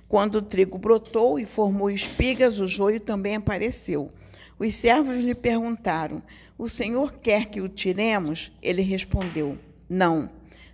[0.10, 4.12] Quando o trigo brotou e formou espigas, o joio também apareceu.
[4.58, 6.24] Os servos lhe perguntaram:
[6.58, 8.52] O senhor quer que o tiremos?
[8.60, 9.56] Ele respondeu:
[9.88, 10.28] Não.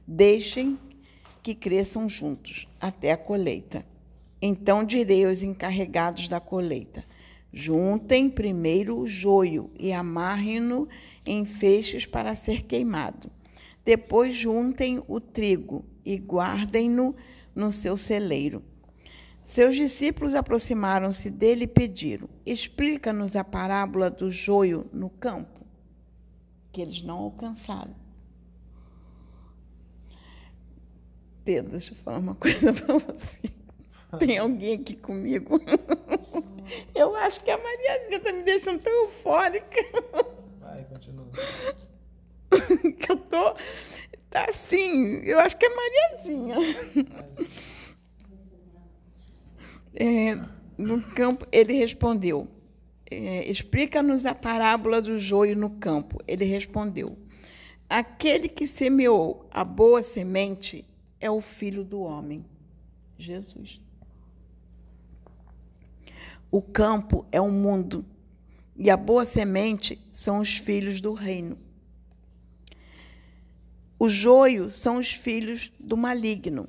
[0.07, 0.79] Deixem
[1.43, 3.85] que cresçam juntos até a colheita.
[4.41, 7.03] Então direi aos encarregados da colheita:
[7.51, 10.87] juntem primeiro o joio e amarrem-no
[11.25, 13.29] em feixes para ser queimado.
[13.83, 17.13] Depois juntem o trigo e guardem-no
[17.53, 18.63] no seu celeiro.
[19.45, 25.65] Seus discípulos aproximaram-se dele e pediram: Explica-nos a parábola do joio no campo,
[26.71, 27.95] que eles não alcançaram.
[31.43, 33.39] Pedro, deixa eu falar uma coisa para você.
[34.17, 35.59] Tem alguém aqui comigo?
[36.95, 39.85] Eu acho que a Mariazinha está me deixando tão eufórica.
[40.59, 41.27] Vai, continua.
[42.99, 43.55] Que eu tô.
[44.29, 46.55] Tá assim, eu acho que é Mariazinha.
[49.95, 50.35] É,
[50.77, 52.47] no campo, ele respondeu:
[53.09, 56.21] é, Explica-nos a parábola do joio no campo.
[56.27, 57.17] Ele respondeu:
[57.89, 60.85] Aquele que semeou a boa semente
[61.19, 62.45] é o Filho do Homem,
[63.17, 63.81] Jesus.
[66.51, 68.05] O campo é o mundo
[68.77, 71.57] e a boa semente são os filhos do reino.
[73.97, 76.67] O joio são os filhos do maligno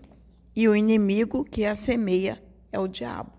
[0.54, 3.32] e o inimigo que a semeia é o diabo.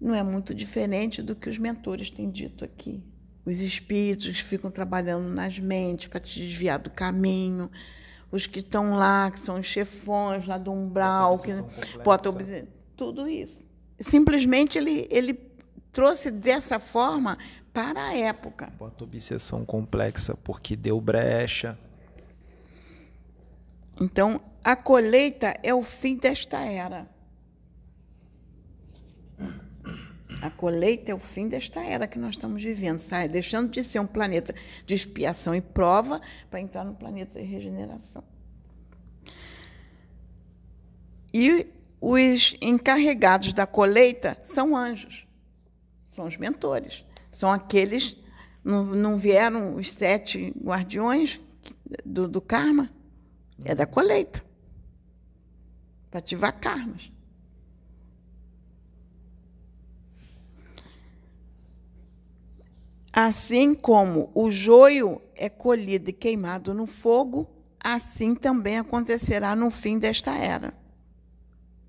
[0.00, 3.02] Não é muito diferente do que os mentores têm dito aqui.
[3.44, 7.70] Os espíritos ficam trabalhando nas mentes para te desviar do caminho,
[8.30, 11.52] os que estão lá, que são os chefões lá do umbral, que
[12.02, 12.30] bota
[12.96, 13.64] tudo isso.
[13.98, 15.34] Simplesmente ele, ele
[15.92, 17.36] trouxe dessa forma
[17.72, 18.72] para a época.
[18.78, 21.78] Bota obsessão complexa porque deu brecha.
[24.00, 27.08] Então, a colheita é o fim desta era.
[30.40, 33.98] A colheita é o fim desta era que nós estamos vivendo, sai deixando de ser
[33.98, 34.54] um planeta
[34.86, 38.24] de expiação e prova para entrar no planeta de regeneração.
[41.32, 41.66] E
[42.00, 45.26] os encarregados da colheita são anjos,
[46.08, 48.16] são os mentores, são aqueles.
[48.62, 51.40] Não, não vieram os sete guardiões
[52.04, 52.90] do, do karma?
[53.64, 54.42] É da colheita
[56.10, 57.10] para ativar karmas.
[63.22, 67.46] Assim como o joio é colhido e queimado no fogo,
[67.78, 70.72] assim também acontecerá no fim desta era.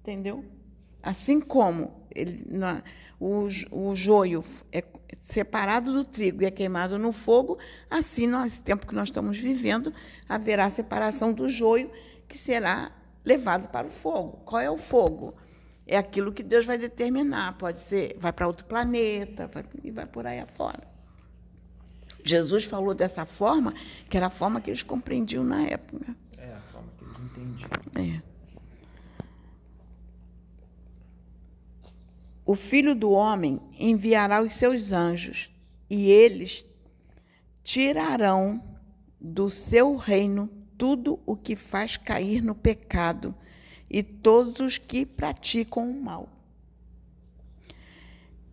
[0.02, 0.44] Entendeu?
[1.02, 2.46] Assim como Ele,
[3.17, 4.84] o, o joio é
[5.22, 7.58] separado do trigo e é queimado no fogo,
[7.89, 9.94] assim, nesse tempo que nós estamos vivendo,
[10.28, 11.89] haverá separação do joio,
[12.28, 12.91] que será
[13.24, 14.41] levado para o fogo.
[14.44, 15.34] Qual é o fogo?
[15.88, 17.58] É aquilo que Deus vai determinar.
[17.58, 20.91] Pode ser, vai para outro planeta, vai, e vai por aí afora.
[22.24, 23.74] Jesus falou dessa forma,
[24.10, 26.16] que era a forma que eles compreendiam na época.
[26.38, 27.70] É, a forma que eles entendiam.
[27.96, 28.22] É.
[32.46, 35.50] O filho do homem enviará os seus anjos,
[35.90, 36.66] e eles
[37.64, 38.62] tirarão
[39.20, 43.36] do seu reino tudo o que faz cair no pecado
[43.90, 46.28] e todos os que praticam o mal.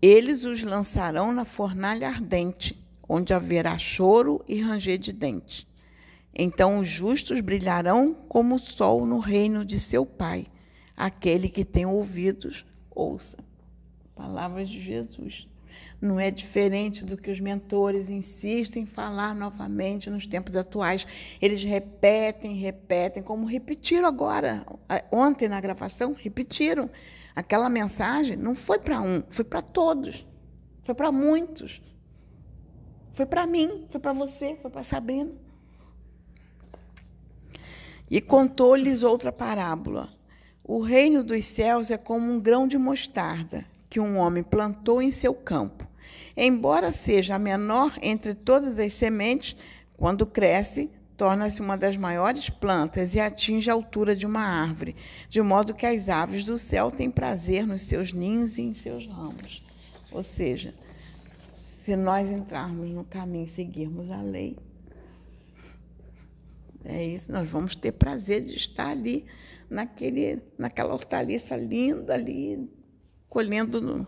[0.01, 5.67] Eles os lançarão na fornalha ardente onde haverá choro e ranger de dentes.
[6.35, 10.47] Então os justos brilharão como o sol no reino de seu Pai.
[10.97, 13.39] Aquele que tem ouvidos, ouça.
[14.15, 15.49] Palavras de Jesus.
[16.01, 21.07] Não é diferente do que os mentores insistem em falar novamente nos tempos atuais.
[21.41, 24.65] Eles repetem, repetem, como repetiram agora,
[25.11, 26.89] ontem na gravação, repetiram.
[27.35, 30.27] Aquela mensagem não foi para um, foi para todos,
[30.83, 31.83] foi para muitos.
[33.13, 35.33] Foi para mim, foi para você, foi para Sabrina.
[38.11, 40.09] E contou-lhes outra parábola.
[40.65, 45.11] O reino dos céus é como um grão de mostarda que um homem plantou em
[45.11, 45.87] seu campo.
[46.37, 49.57] Embora seja a menor entre todas as sementes,
[49.97, 54.95] quando cresce, torna-se uma das maiores plantas e atinge a altura de uma árvore,
[55.29, 59.07] de modo que as aves do céu têm prazer nos seus ninhos e em seus
[59.07, 59.63] ramos.
[60.13, 60.75] Ou seja,
[61.89, 64.59] se nós entrarmos no caminho e seguirmos a lei,
[66.85, 69.25] é isso, nós vamos ter prazer de estar ali,
[69.71, 72.71] naquele, naquela hortaliça linda ali,
[73.27, 73.81] colhendo.
[73.81, 74.07] No...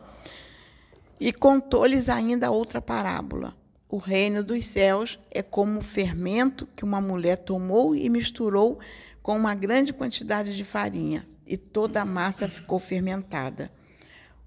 [1.18, 3.56] E contou-lhes ainda outra parábola.
[3.88, 8.78] O reino dos céus é como o fermento que uma mulher tomou e misturou
[9.22, 13.72] com uma grande quantidade de farinha, e toda a massa ficou fermentada.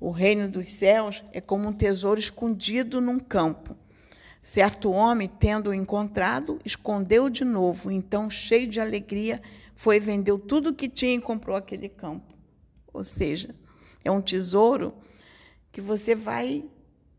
[0.04, 3.74] O reino dos céus é como um tesouro escondido num campo.
[4.42, 7.90] Certo homem, tendo-o encontrado, escondeu de novo.
[7.90, 9.42] Então, cheio de alegria,
[9.74, 12.36] foi vendeu tudo o que tinha e comprou aquele campo.
[12.92, 13.56] Ou seja,
[14.04, 14.94] é um tesouro
[15.72, 16.66] que você vai.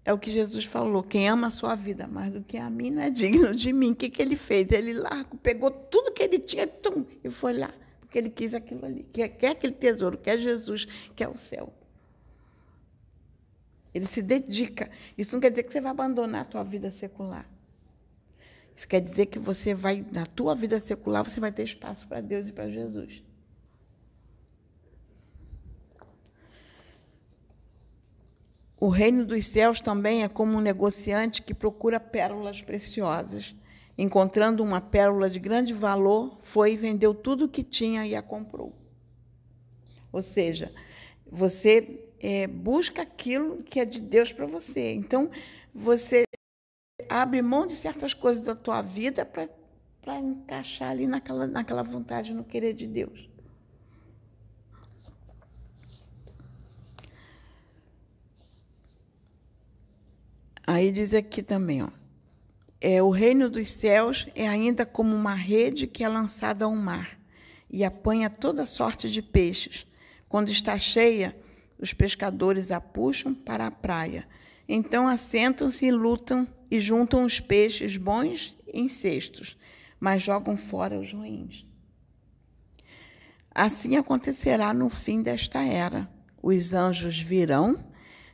[0.04, 2.90] É o que Jesus falou: quem ama a sua vida mais do que a mim
[2.90, 3.92] não é digno de mim.
[3.92, 4.70] O que, que ele fez?
[4.70, 8.84] Ele largou, pegou tudo que ele tinha tum, e foi lá, porque ele quis aquilo
[8.84, 9.06] ali.
[9.10, 11.72] Quer, quer aquele tesouro, quer Jesus, quer o céu.
[13.94, 14.90] Ele se dedica.
[15.16, 17.48] Isso não quer dizer que você vai abandonar a tua vida secular.
[18.74, 22.20] Isso quer dizer que você vai, na tua vida secular, você vai ter espaço para
[22.20, 23.22] Deus e para Jesus.
[28.80, 33.54] O reino dos céus também é como um negociante que procura pérolas preciosas.
[33.96, 38.20] Encontrando uma pérola de grande valor, foi e vendeu tudo o que tinha e a
[38.20, 38.74] comprou.
[40.12, 40.74] Ou seja,
[41.30, 44.94] você é, busca aquilo que é de Deus para você.
[44.94, 45.30] Então,
[45.74, 46.24] você
[47.06, 52.42] abre mão de certas coisas da tua vida para encaixar ali naquela, naquela vontade, no
[52.42, 53.28] querer de Deus.
[60.66, 61.90] Aí diz aqui também, ó,
[62.80, 67.20] é, o reino dos céus é ainda como uma rede que é lançada ao mar
[67.68, 69.86] e apanha toda sorte de peixes.
[70.26, 71.43] Quando está cheia,
[71.78, 74.26] os pescadores a puxam para a praia.
[74.68, 79.56] Então assentam-se e lutam e juntam os peixes bons em cestos,
[80.00, 81.66] mas jogam fora os ruins.
[83.54, 86.10] Assim acontecerá no fim desta era.
[86.42, 87.86] Os anjos virão,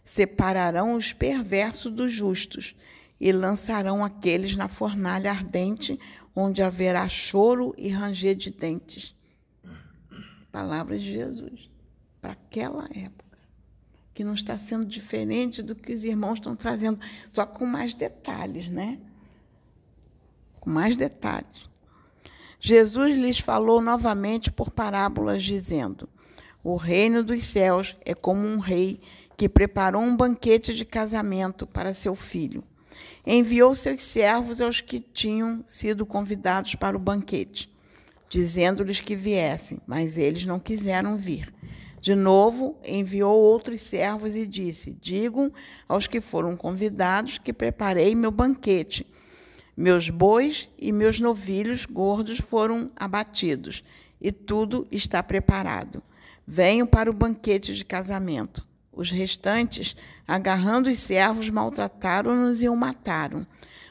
[0.04, 2.74] separarão os perversos dos justos
[3.20, 5.98] e lançarão aqueles na fornalha ardente,
[6.34, 9.14] onde haverá choro e ranger de dentes.
[10.50, 11.70] Palavras de Jesus
[12.20, 13.29] para aquela época
[14.20, 17.00] que não está sendo diferente do que os irmãos estão trazendo,
[17.32, 18.98] só com mais detalhes, né?
[20.60, 21.70] Com mais detalhes.
[22.60, 26.06] Jesus lhes falou novamente por parábolas, dizendo:
[26.62, 29.00] O reino dos céus é como um rei
[29.38, 32.62] que preparou um banquete de casamento para seu filho.
[33.26, 37.74] Enviou seus servos aos que tinham sido convidados para o banquete,
[38.28, 41.50] dizendo-lhes que viessem, mas eles não quiseram vir.
[42.00, 45.52] De novo, enviou outros servos e disse: Digam
[45.86, 49.06] aos que foram convidados que preparei meu banquete.
[49.76, 53.84] Meus bois e meus novilhos gordos foram abatidos,
[54.20, 56.02] e tudo está preparado.
[56.46, 58.66] Venham para o banquete de casamento.
[58.92, 59.94] Os restantes,
[60.26, 63.46] agarrando os servos, maltrataram-nos e o mataram.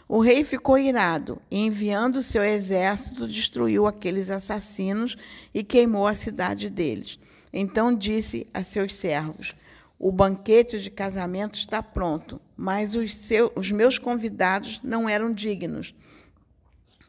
[0.07, 5.15] O rei ficou irado e, enviando seu exército, destruiu aqueles assassinos
[5.53, 7.19] e queimou a cidade deles.
[7.51, 9.55] Então disse a seus servos:
[9.97, 15.95] O banquete de casamento está pronto, mas os, seus, os meus convidados não eram dignos.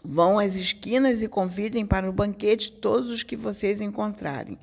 [0.03, 4.59] Vão às esquinas e convidem para o banquete todos os que vocês encontrarem.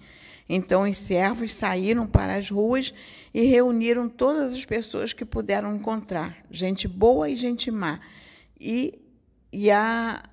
[0.49, 2.93] Então os servos saíram para as ruas
[3.34, 7.99] e reuniram todas as pessoas que puderam encontrar, gente boa e gente má.
[8.59, 8.97] E,
[9.51, 10.23] e, a,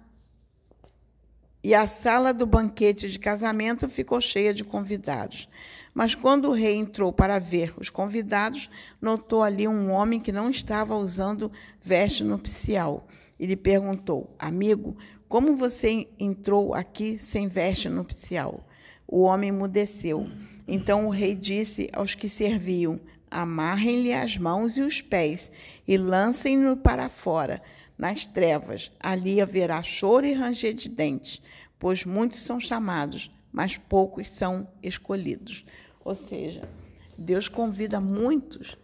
[1.65, 5.49] e a sala do banquete de casamento ficou cheia de convidados.
[5.95, 8.69] Mas quando o rei entrou para ver os convidados,
[9.01, 11.51] notou ali um homem que não estava usando
[11.81, 13.09] veste nupcial.
[13.41, 14.95] Ele perguntou: Amigo,
[15.27, 18.69] como você entrou aqui sem veste nupcial?
[19.09, 20.27] O homem emudeceu.
[20.69, 23.01] Então o rei disse aos que serviam:
[23.31, 25.51] Amarrem-lhe as mãos e os pés
[25.89, 27.63] e lancem-no para fora,
[27.97, 28.91] nas trevas.
[29.01, 31.41] Ali haverá choro e ranger de dentes,
[31.79, 35.65] pois muitos são chamados, mas poucos são escolhidos.
[36.05, 36.69] Ou seja,
[37.17, 38.77] Deus convida muitos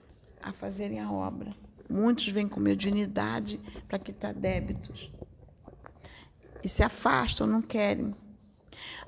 [0.42, 1.50] a fazerem a obra.
[1.88, 5.10] Muitos vêm com mediunidade para quitar débitos.
[6.62, 8.12] E se afastam, não querem.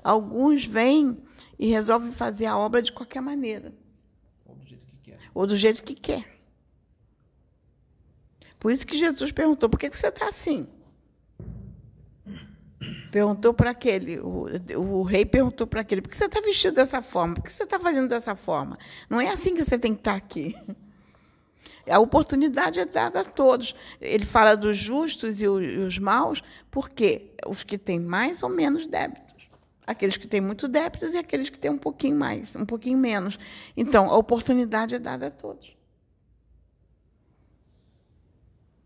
[0.03, 1.17] Alguns vêm
[1.57, 3.73] e resolvem fazer a obra de qualquer maneira.
[4.45, 5.19] Ou do jeito que quer.
[5.33, 6.32] Ou do jeito que quer.
[8.63, 10.65] Por isso que Jesus perguntou: por que você está assim?
[13.11, 14.47] Perguntou para aquele, o,
[14.77, 17.35] o, rei perguntou para aquele: por que você está vestido dessa forma?
[17.35, 18.79] Por que você está fazendo dessa forma?
[19.09, 20.55] Não é assim que você tem que estar tá aqui.
[21.89, 23.75] A oportunidade é dada a todos.
[23.99, 26.41] Ele fala dos justos e os maus,
[26.71, 29.49] porque os que têm mais ou menos débitos.
[29.85, 33.37] Aqueles que têm muito débitos e aqueles que têm um pouquinho mais, um pouquinho menos.
[33.75, 35.75] Então, a oportunidade é dada a todos.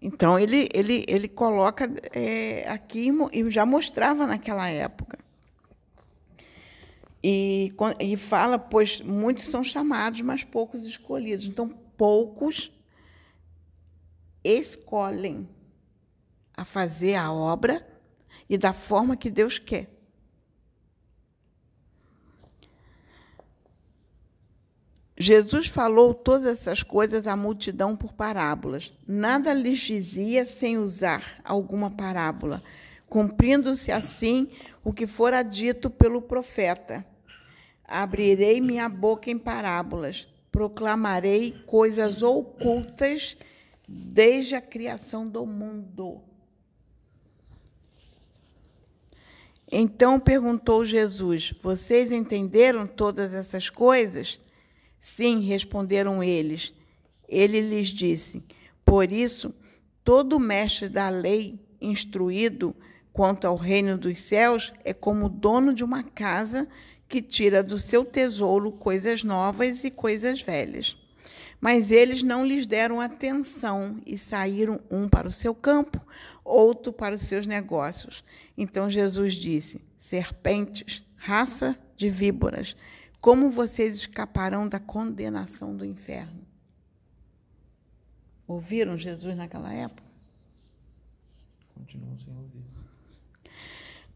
[0.01, 5.17] Então, ele, ele, ele coloca é, aqui e já mostrava naquela época.
[7.23, 7.69] E,
[7.99, 11.45] e fala, pois muitos são chamados, mas poucos escolhidos.
[11.45, 11.67] Então,
[11.97, 12.71] poucos
[14.43, 15.49] escolhem
[16.55, 17.85] a fazer a obra
[18.49, 19.96] e da forma que Deus quer.
[25.19, 28.93] Jesus falou todas essas coisas à multidão por parábolas.
[29.07, 32.61] Nada lhes dizia sem usar alguma parábola,
[33.09, 34.47] cumprindo-se assim
[34.83, 37.03] o que fora dito pelo profeta.
[37.83, 43.35] Abrirei minha boca em parábolas, proclamarei coisas ocultas
[43.87, 46.21] desde a criação do mundo.
[49.71, 54.39] Então perguntou Jesus: Vocês entenderam todas essas coisas?
[55.07, 56.73] Sim, responderam eles.
[57.29, 58.43] Ele lhes disse:
[58.83, 59.55] Por isso,
[60.03, 62.75] todo mestre da lei, instruído
[63.13, 66.67] quanto ao reino dos céus, é como dono de uma casa
[67.07, 70.97] que tira do seu tesouro coisas novas e coisas velhas.
[71.59, 76.05] Mas eles não lhes deram atenção e saíram um para o seu campo,
[76.43, 78.25] outro para os seus negócios.
[78.57, 82.75] Então Jesus disse: Serpentes, raça de víboras,
[83.19, 86.45] como vocês escaparão da condenação do inferno?
[88.47, 90.07] Ouviram Jesus naquela época?
[91.73, 92.63] Continuam sem ouvir.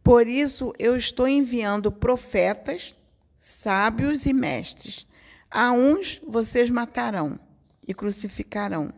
[0.04, 2.96] Por isso eu estou enviando profetas,
[3.38, 5.06] sábios e mestres
[5.52, 7.38] a uns vocês matarão
[7.86, 8.94] e crucificarão,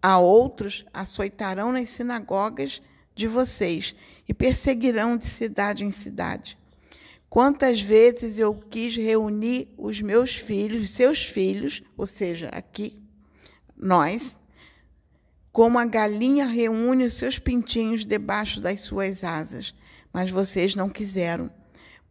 [0.00, 2.80] a outros açoitarão nas sinagogas
[3.14, 3.94] de vocês
[4.26, 6.58] e perseguirão de cidade em cidade.
[7.32, 13.02] Quantas vezes eu quis reunir os meus filhos, seus filhos, ou seja, aqui,
[13.74, 14.38] nós,
[15.50, 19.74] como a galinha reúne os seus pintinhos debaixo das suas asas,
[20.12, 21.50] mas vocês não quiseram.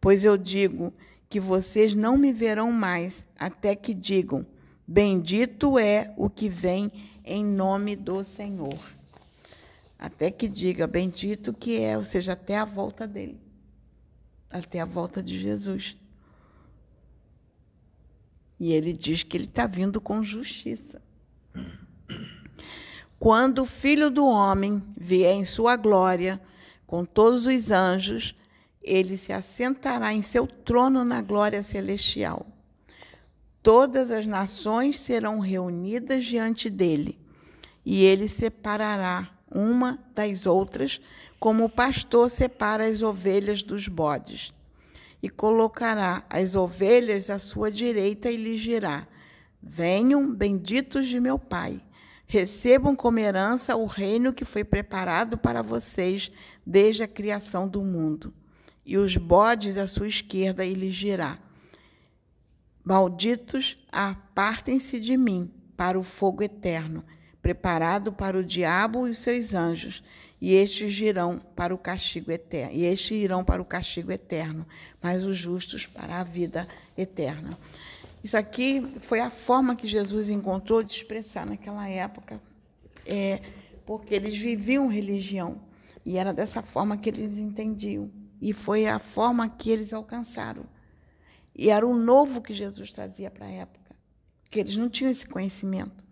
[0.00, 0.92] Pois eu digo
[1.30, 4.44] que vocês não me verão mais, até que digam:
[4.84, 6.90] Bendito é o que vem
[7.24, 8.80] em nome do Senhor.
[9.96, 13.38] Até que diga: Bendito que é, ou seja, até a volta dele,
[14.52, 15.96] até a volta de Jesus.
[18.60, 21.02] E ele diz que ele está vindo com justiça.
[23.18, 26.40] Quando o filho do homem vier em sua glória,
[26.86, 28.36] com todos os anjos,
[28.82, 32.46] ele se assentará em seu trono na glória celestial.
[33.62, 37.18] Todas as nações serão reunidas diante dele,
[37.84, 41.00] e ele separará uma das outras,
[41.42, 44.52] como o pastor separa as ovelhas dos bodes.
[45.20, 49.08] E colocará as ovelhas à sua direita e lhes dirá:
[49.60, 51.82] Venham, benditos de meu Pai.
[52.28, 56.30] Recebam como herança o reino que foi preparado para vocês
[56.64, 58.32] desde a criação do mundo.
[58.86, 61.40] E os bodes à sua esquerda ele dirá:
[62.84, 67.04] Malditos, apartem-se de mim para o fogo eterno,
[67.42, 70.04] preparado para o diabo e os seus anjos,
[70.42, 74.66] e estes irão para o castigo eterno, e estes irão para o castigo eterno,
[75.00, 76.66] mas os justos para a vida
[76.98, 77.56] eterna.
[78.24, 82.42] Isso aqui foi a forma que Jesus encontrou de expressar naquela época,
[83.06, 83.40] é,
[83.86, 85.60] porque eles viviam religião
[86.04, 90.64] e era dessa forma que eles entendiam e foi a forma que eles alcançaram.
[91.54, 93.94] E era o novo que Jesus trazia para a época,
[94.50, 96.04] que eles não tinham esse conhecimento.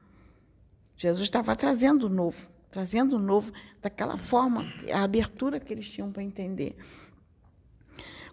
[0.97, 6.13] Jesus estava trazendo o novo, trazendo o novo daquela forma, a abertura que eles tinham
[6.13, 6.77] para entender.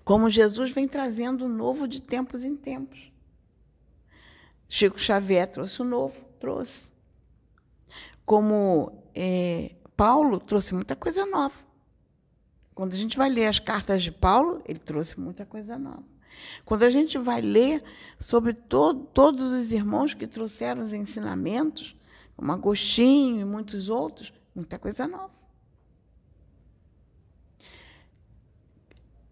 [0.04, 3.12] Como Jesus vem trazendo o novo de tempos em tempos.
[4.70, 6.92] Chico Xavier trouxe o novo, trouxe.
[8.26, 11.66] Como é, Paulo trouxe muita coisa nova.
[12.74, 16.06] Quando a gente vai ler as cartas de Paulo, ele trouxe muita coisa nova.
[16.64, 17.84] Quando a gente vai ler
[18.20, 21.97] sobre to todos os irmãos que trouxeram os ensinamentos,
[22.38, 25.36] como Agostinho e muitos outros, muita coisa nova.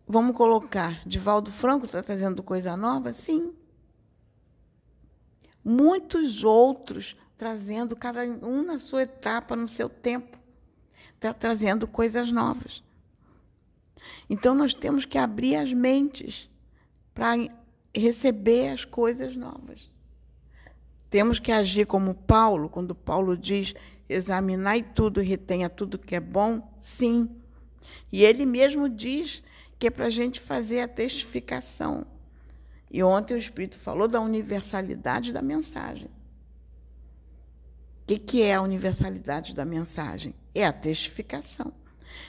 [0.05, 3.13] Vamos colocar, Divaldo Franco está trazendo coisa nova?
[3.13, 3.53] Sim
[5.65, 10.37] muitos outros trazendo cada um na sua etapa, no seu tempo,
[11.15, 12.83] está trazendo coisas novas.
[14.29, 16.47] Então nós temos que abrir as mentes
[17.15, 17.33] para
[17.93, 19.91] receber as coisas novas.
[21.15, 23.73] Temos que agir como Paulo, quando Paulo diz:
[24.09, 27.33] examinai tudo e retenha tudo que é bom, sim.
[28.11, 29.41] E ele mesmo diz
[29.79, 32.05] que é para a gente fazer a testificação.
[32.91, 36.07] E ontem o Espírito falou da universalidade da mensagem.
[36.07, 36.11] O
[38.07, 40.35] que, que é a universalidade da mensagem?
[40.53, 41.71] É a testificação.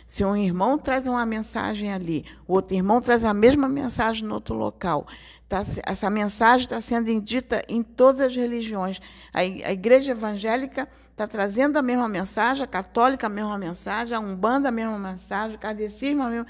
[0.07, 4.35] Se um irmão traz uma mensagem ali, o outro irmão traz a mesma mensagem no
[4.35, 5.07] outro local,
[5.49, 9.01] tá, essa mensagem está sendo dita em todas as religiões.
[9.33, 14.21] A, a igreja evangélica está trazendo a mesma mensagem, a católica a mesma mensagem, a
[14.21, 16.47] umbanda a mesma mensagem, o kardecismo a mesma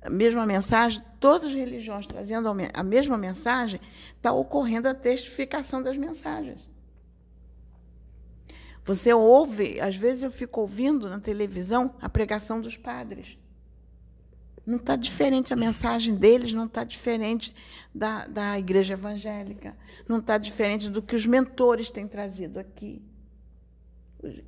[0.00, 3.80] a mesma mensagem, todas as religiões trazendo a mesma mensagem,
[4.16, 6.68] está ocorrendo a testificação das mensagens.
[8.84, 13.36] Você ouve, às vezes eu fico ouvindo na televisão a pregação dos padres.
[14.68, 17.54] Não está diferente a mensagem deles, não está diferente
[17.94, 19.74] da, da igreja evangélica,
[20.06, 23.00] não está diferente do que os mentores têm trazido aqui.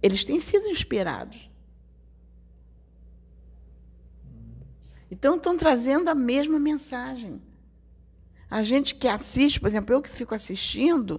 [0.02, 1.50] Eles têm sido inspirados.
[5.10, 7.40] Então, estão trazendo a mesma mensagem.
[8.50, 11.18] A gente que assiste, por exemplo, eu que fico assistindo,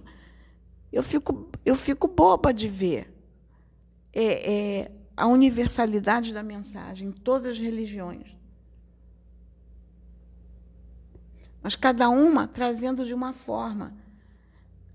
[0.92, 3.12] eu fico, eu fico boba de ver
[4.12, 8.40] é, é, a universalidade da mensagem em todas as religiões.
[11.62, 13.94] Mas cada uma trazendo de uma forma.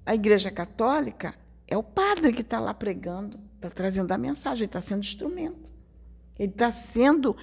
[0.06, 1.36] A Igreja Católica
[1.68, 5.72] é o padre que está lá pregando, está trazendo a mensagem, está sendo instrumento.
[6.38, 7.36] Ele está sendo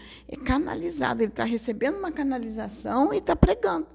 [0.45, 3.87] canalizado, ele está recebendo uma canalização e está pregando.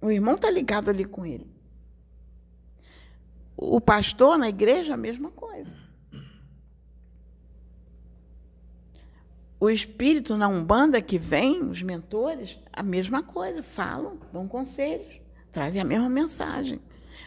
[0.00, 1.46] O irmão está ligado ali com ele.
[3.56, 5.87] O pastor na igreja, a mesma coisa.
[9.60, 15.82] O espírito na Umbanda que vem, os mentores, a mesma coisa, falam, dão conselhos, trazem
[15.82, 16.80] a mesma mensagem.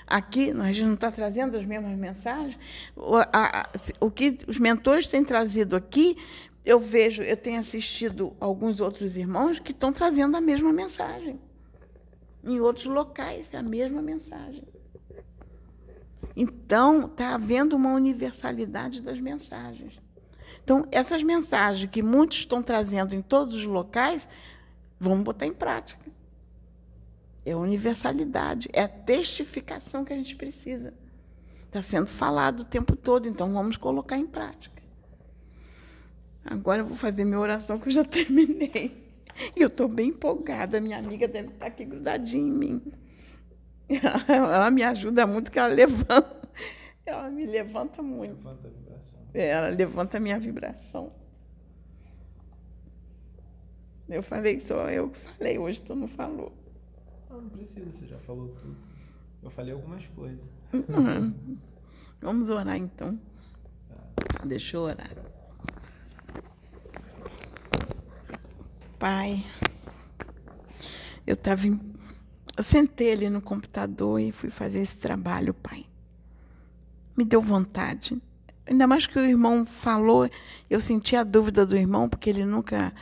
[0.07, 2.57] Aqui, a gente não está trazendo as mesmas mensagens.
[2.95, 3.69] O, a, a,
[3.99, 6.17] o que os mentores têm trazido aqui,
[6.65, 11.39] eu vejo, eu tenho assistido alguns outros irmãos que estão trazendo a mesma mensagem.
[12.43, 14.63] Em outros locais, é a mesma mensagem.
[16.35, 19.99] Então, está havendo uma universalidade das mensagens.
[20.63, 24.27] Então, essas mensagens que muitos estão trazendo em todos os locais,
[24.99, 26.09] vamos botar em prática.
[27.45, 30.93] É universalidade, é a testificação que a gente precisa.
[31.65, 34.81] Está sendo falado o tempo todo, então vamos colocar em prática.
[36.43, 39.01] Agora eu vou fazer minha oração, que eu já terminei.
[39.55, 40.79] E eu estou bem empolgada.
[40.79, 42.93] Minha amiga deve estar aqui grudadinha em mim.
[44.27, 46.49] Ela me ajuda muito, que ela levanta.
[47.05, 48.37] Ela me levanta muito.
[48.37, 48.69] Levanta
[49.33, 51.11] ela levanta a minha vibração.
[54.09, 56.51] Eu falei, só eu que falei, hoje tu não falou.
[57.29, 58.77] Não, não precisa, você já falou tudo.
[59.41, 60.43] Eu falei algumas coisas.
[60.73, 61.57] Uhum.
[62.21, 63.17] Vamos orar então.
[63.87, 64.45] Tá.
[64.45, 65.11] Deixa eu orar.
[68.99, 69.43] Pai,
[71.25, 71.65] eu estava
[72.57, 75.85] eu sentei ali no computador e fui fazer esse trabalho, pai.
[77.17, 78.21] Me deu vontade.
[78.71, 80.29] Ainda mais que o irmão falou,
[80.69, 82.93] eu senti a dúvida do irmão, porque ele nunca,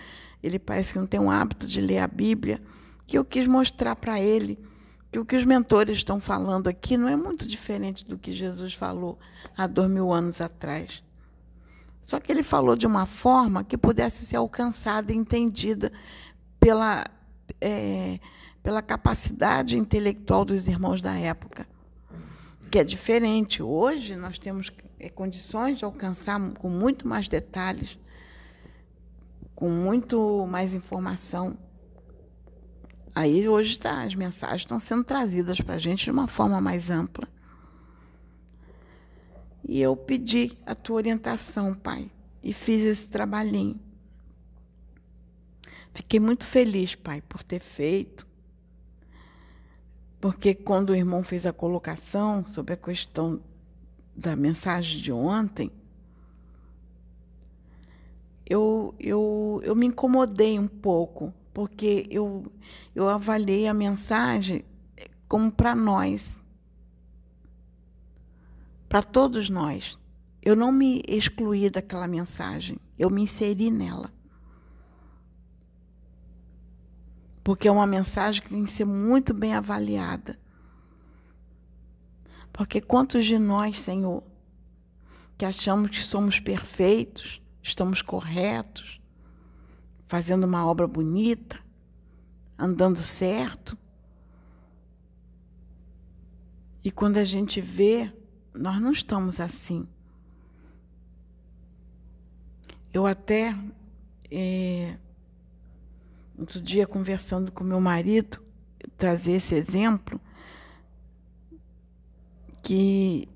[0.42, 2.60] ele parece que não tem um hábito de ler a Bíblia,
[3.06, 4.58] que eu quis mostrar para ele
[5.12, 8.74] que o que os mentores estão falando aqui não é muito diferente do que Jesus
[8.74, 9.20] falou
[9.56, 11.04] há dois mil anos atrás.
[12.02, 15.94] Só que ele falou de uma forma que pudesse ser alcançada e entendida
[16.60, 17.06] pela,
[17.62, 18.20] é,
[18.64, 21.68] pela capacidade intelectual dos irmãos da época,
[22.72, 23.62] que é diferente.
[23.62, 27.98] Hoje nós temos é, condições de alcançar com muito mais detalhes,
[29.56, 31.58] com muito mais informação.
[33.16, 36.90] Aí hoje tá, as mensagens estão sendo trazidas para a gente de uma forma mais
[36.90, 37.28] ampla.
[39.68, 42.12] E eu pedi a tua orientação, pai,
[42.44, 43.80] e fiz esse trabalhinho.
[45.94, 48.28] Fiquei muito feliz, pai, por ter feito.
[50.20, 53.42] Porque quando o irmão fez a colocação sobre a questão
[54.20, 55.72] da mensagem de ontem,
[58.46, 62.52] eu, eu, eu me incomodei um pouco, porque eu,
[62.94, 64.66] eu avaliei a mensagem
[65.28, 66.38] como para nós,
[68.90, 69.98] para todos nós.
[70.42, 74.12] Eu não me excluí daquela mensagem, eu me inseri nela.
[77.44, 80.38] Porque é uma mensagem que tem que ser muito bem avaliada.
[82.52, 84.24] Porque quantos de nós, Senhor,
[85.38, 89.00] que achamos que somos perfeitos, estamos corretos,
[90.06, 91.60] fazendo uma obra bonita,
[92.58, 93.78] andando certo,
[96.84, 98.12] e quando a gente vê,
[98.54, 99.88] nós não estamos assim.
[102.94, 103.56] Eu até,
[104.32, 104.98] é,
[106.38, 108.42] outro dia, conversando com meu marido,
[108.98, 110.20] trazer esse exemplo,
[112.62, 113.28] que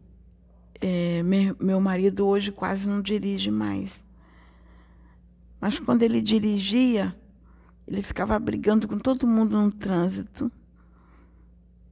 [0.81, 4.03] é, meu marido hoje quase não dirige mais.
[5.59, 7.15] Mas quando ele dirigia,
[7.87, 10.51] ele ficava brigando com todo mundo no trânsito,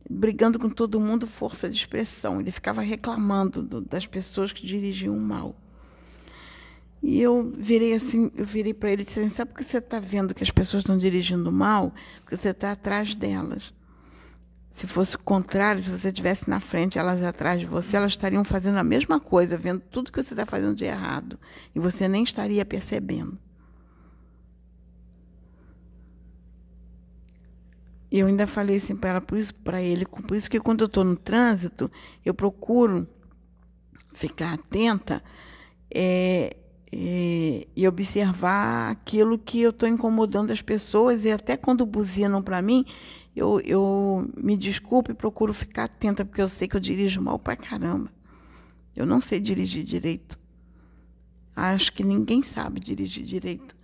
[0.10, 2.42] brigando com todo mundo, força de expressão.
[2.42, 5.56] Ele ficava reclamando do, das pessoas que dirigiam mal.
[7.02, 9.78] E eu virei assim, eu virei para ele e disse assim, sabe por que você
[9.78, 11.94] está vendo que as pessoas estão dirigindo mal?
[12.22, 13.74] Porque você está atrás delas.
[14.72, 18.44] Se fosse o contrário, se você estivesse na frente, elas atrás de você, elas estariam
[18.44, 21.38] fazendo a mesma coisa, vendo tudo que você está fazendo de errado.
[21.76, 23.38] E você nem estaria percebendo.
[28.12, 30.82] E eu ainda falei assim para ela, por isso para ele, por isso que quando
[30.82, 31.90] eu estou no trânsito,
[32.26, 33.08] eu procuro
[34.14, 35.24] ficar atenta
[35.90, 36.58] é,
[36.92, 42.62] é, e observar aquilo que eu estou incomodando as pessoas e até quando buzinam para
[42.62, 42.86] mim,
[43.36, 47.40] eu, eu me desculpo e procuro ficar atenta, porque eu sei que eu dirijo mal
[47.40, 48.12] para caramba.
[48.96, 50.38] Eu não sei dirigir direito.
[51.56, 53.76] Acho que ninguém sabe dirigir direito.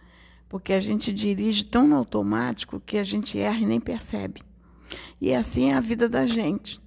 [0.50, 4.42] Porque a gente dirige tão no automático que a gente erra e nem percebe.
[5.20, 6.82] E assim é a vida da gente.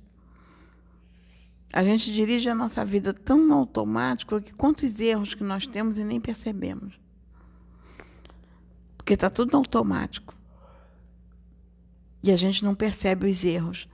[1.72, 5.98] A gente dirige a nossa vida tão no automático que quantos erros que nós temos
[5.98, 6.98] e nem percebemos.
[8.96, 10.34] Porque está tudo no automático.
[12.22, 13.88] E a gente não percebe os erros.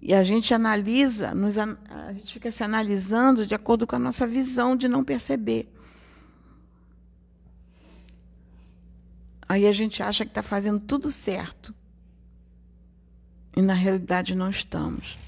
[0.00, 4.26] E a gente analisa, nos, a gente fica se analisando de acordo com a nossa
[4.26, 5.70] visão de não perceber.
[9.46, 11.74] Aí a gente acha que está fazendo tudo certo.
[13.56, 15.18] E na realidade não estamos.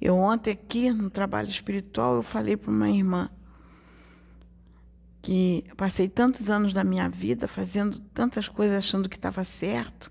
[0.00, 3.30] Eu ontem aqui, no trabalho espiritual, eu falei para uma irmã
[5.20, 10.10] que passei tantos anos da minha vida fazendo tantas coisas achando que estava certo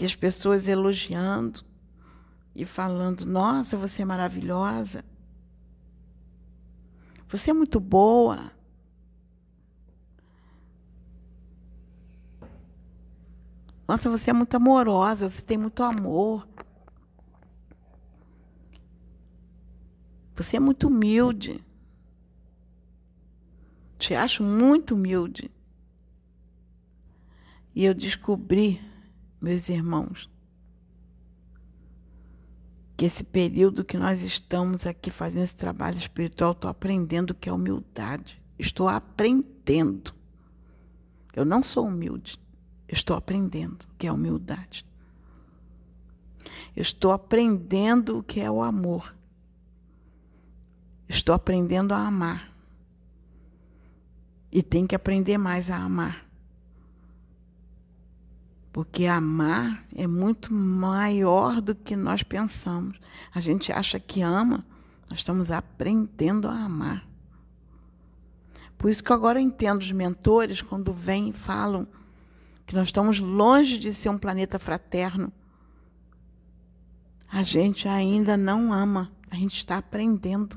[0.00, 1.64] e as pessoas elogiando
[2.54, 5.04] e falando: Nossa, você é maravilhosa.
[7.28, 8.50] Você é muito boa.
[13.86, 16.46] Nossa, você é muito amorosa, você tem muito amor.
[20.34, 21.64] Você é muito humilde.
[23.98, 25.50] Te acho muito humilde.
[27.74, 28.80] E eu descobri
[29.40, 30.28] meus irmãos,
[32.96, 37.48] que esse período que nós estamos aqui fazendo esse trabalho espiritual, estou aprendendo o que
[37.48, 38.42] é humildade.
[38.58, 40.12] Estou aprendendo.
[41.32, 42.40] Eu não sou humilde.
[42.88, 44.84] Estou aprendendo o que é humildade.
[46.74, 49.14] Estou aprendendo o que é o amor.
[51.08, 52.52] Estou aprendendo a amar.
[54.50, 56.27] E tem que aprender mais a amar.
[58.78, 62.96] Porque amar é muito maior do que nós pensamos.
[63.34, 64.64] A gente acha que ama,
[65.10, 67.04] nós estamos aprendendo a amar.
[68.78, 71.88] Por isso que agora eu entendo os mentores quando vêm e falam
[72.64, 75.32] que nós estamos longe de ser um planeta fraterno.
[77.28, 80.56] A gente ainda não ama, a gente está aprendendo.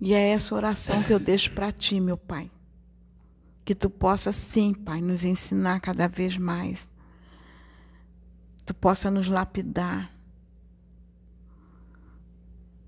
[0.00, 2.50] E é essa oração que eu deixo para ti, meu Pai.
[3.66, 6.90] Que tu possa, sim, Pai, nos ensinar cada vez mais.
[8.64, 10.10] Tu possa nos lapidar.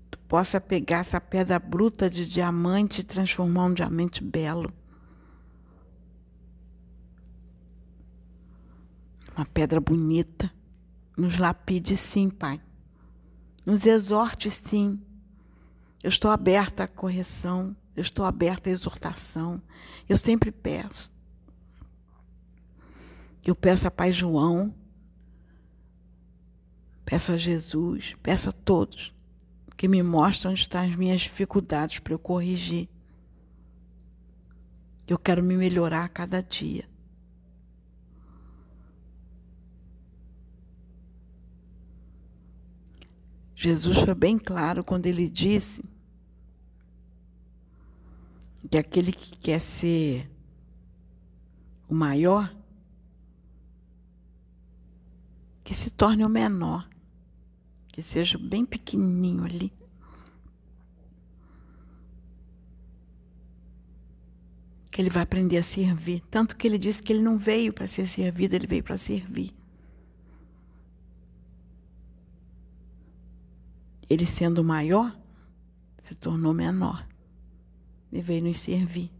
[0.09, 4.73] Tu possa pegar essa pedra bruta de diamante e transformar um diamante belo.
[9.35, 10.51] Uma pedra bonita.
[11.15, 12.59] Nos lapide, sim, Pai.
[13.63, 14.99] Nos exorte, sim
[16.01, 19.61] eu estou aberta à correção, eu estou aberta à exortação.
[20.07, 21.11] Eu sempre peço.
[23.45, 24.73] Eu peço a Pai João,
[27.03, 29.13] peço a Jesus, peço a todos
[29.75, 32.87] que me mostrem onde estão as minhas dificuldades para eu corrigir.
[35.05, 36.87] Eu quero me melhorar a cada dia.
[43.55, 45.83] Jesus foi bem claro quando ele disse
[48.69, 50.29] que aquele que quer ser
[51.87, 52.55] o maior,
[55.63, 56.87] que se torne o menor,
[57.87, 59.73] que seja bem pequenininho ali.
[64.91, 66.21] Que ele vai aprender a servir.
[66.29, 69.51] Tanto que ele disse que ele não veio para ser servido, ele veio para servir.
[74.07, 75.15] Ele sendo maior,
[76.01, 77.08] se tornou menor
[78.11, 79.11] e veio nos servir.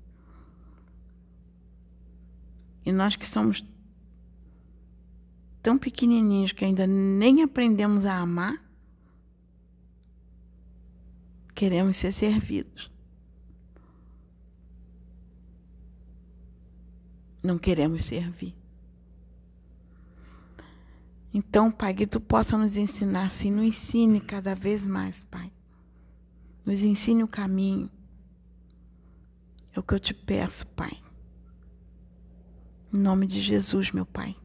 [2.85, 3.63] E nós que somos
[5.61, 8.63] tão pequenininhos que ainda nem aprendemos a amar,
[11.53, 12.89] queremos ser servidos.
[17.43, 18.55] Não queremos servir.
[21.33, 25.51] Então, Pai, que tu possa nos ensinar assim, nos ensine cada vez mais, Pai.
[26.65, 27.89] Nos ensine o caminho.
[29.74, 30.91] É o que eu te peço, Pai.
[32.93, 34.36] Em nome de Jesus, meu Pai.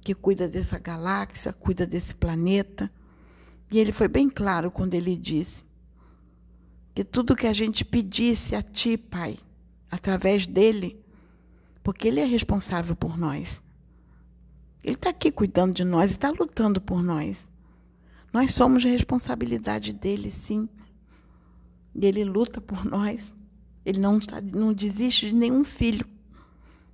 [0.00, 2.90] Que cuida dessa galáxia, cuida desse planeta.
[3.70, 5.64] E ele foi bem claro quando ele disse
[6.94, 9.38] que tudo que a gente pedisse a Ti, Pai,
[9.90, 11.00] através dele,
[11.82, 13.62] porque ele é responsável por nós
[14.88, 17.46] ele está aqui cuidando de nós e está lutando por nós.
[18.32, 20.68] Nós somos responsabilidade dele, sim.
[22.00, 23.34] E ele luta por nós.
[23.84, 26.06] Ele não, está, não desiste de nenhum filho,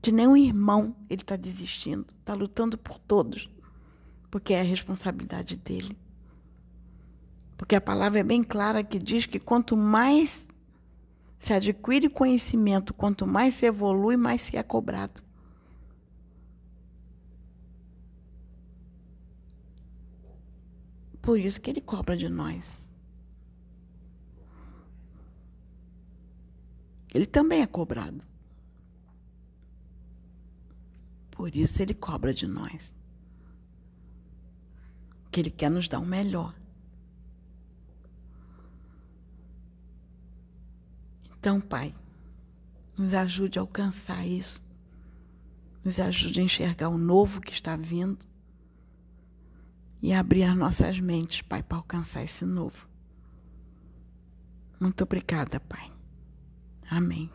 [0.00, 0.96] de nenhum irmão.
[1.10, 2.06] Ele está desistindo.
[2.20, 3.50] Está lutando por todos.
[4.30, 5.94] Porque é a responsabilidade dele.
[7.58, 10.48] Porque a palavra é bem clara que diz que quanto mais
[11.38, 15.22] se adquire conhecimento, quanto mais se evolui, mais se é cobrado.
[21.20, 22.83] Por isso que ele cobra de nós.
[27.14, 28.20] Ele também é cobrado.
[31.30, 32.92] Por isso ele cobra de nós.
[35.30, 36.52] Que ele quer nos dar o melhor.
[41.38, 41.94] Então, Pai,
[42.98, 44.60] nos ajude a alcançar isso.
[45.84, 48.26] Nos ajude a enxergar o novo que está vindo
[50.02, 52.88] e abrir as nossas mentes, Pai, para alcançar esse novo.
[54.80, 55.93] Muito obrigada, Pai.
[56.90, 57.30] Amém.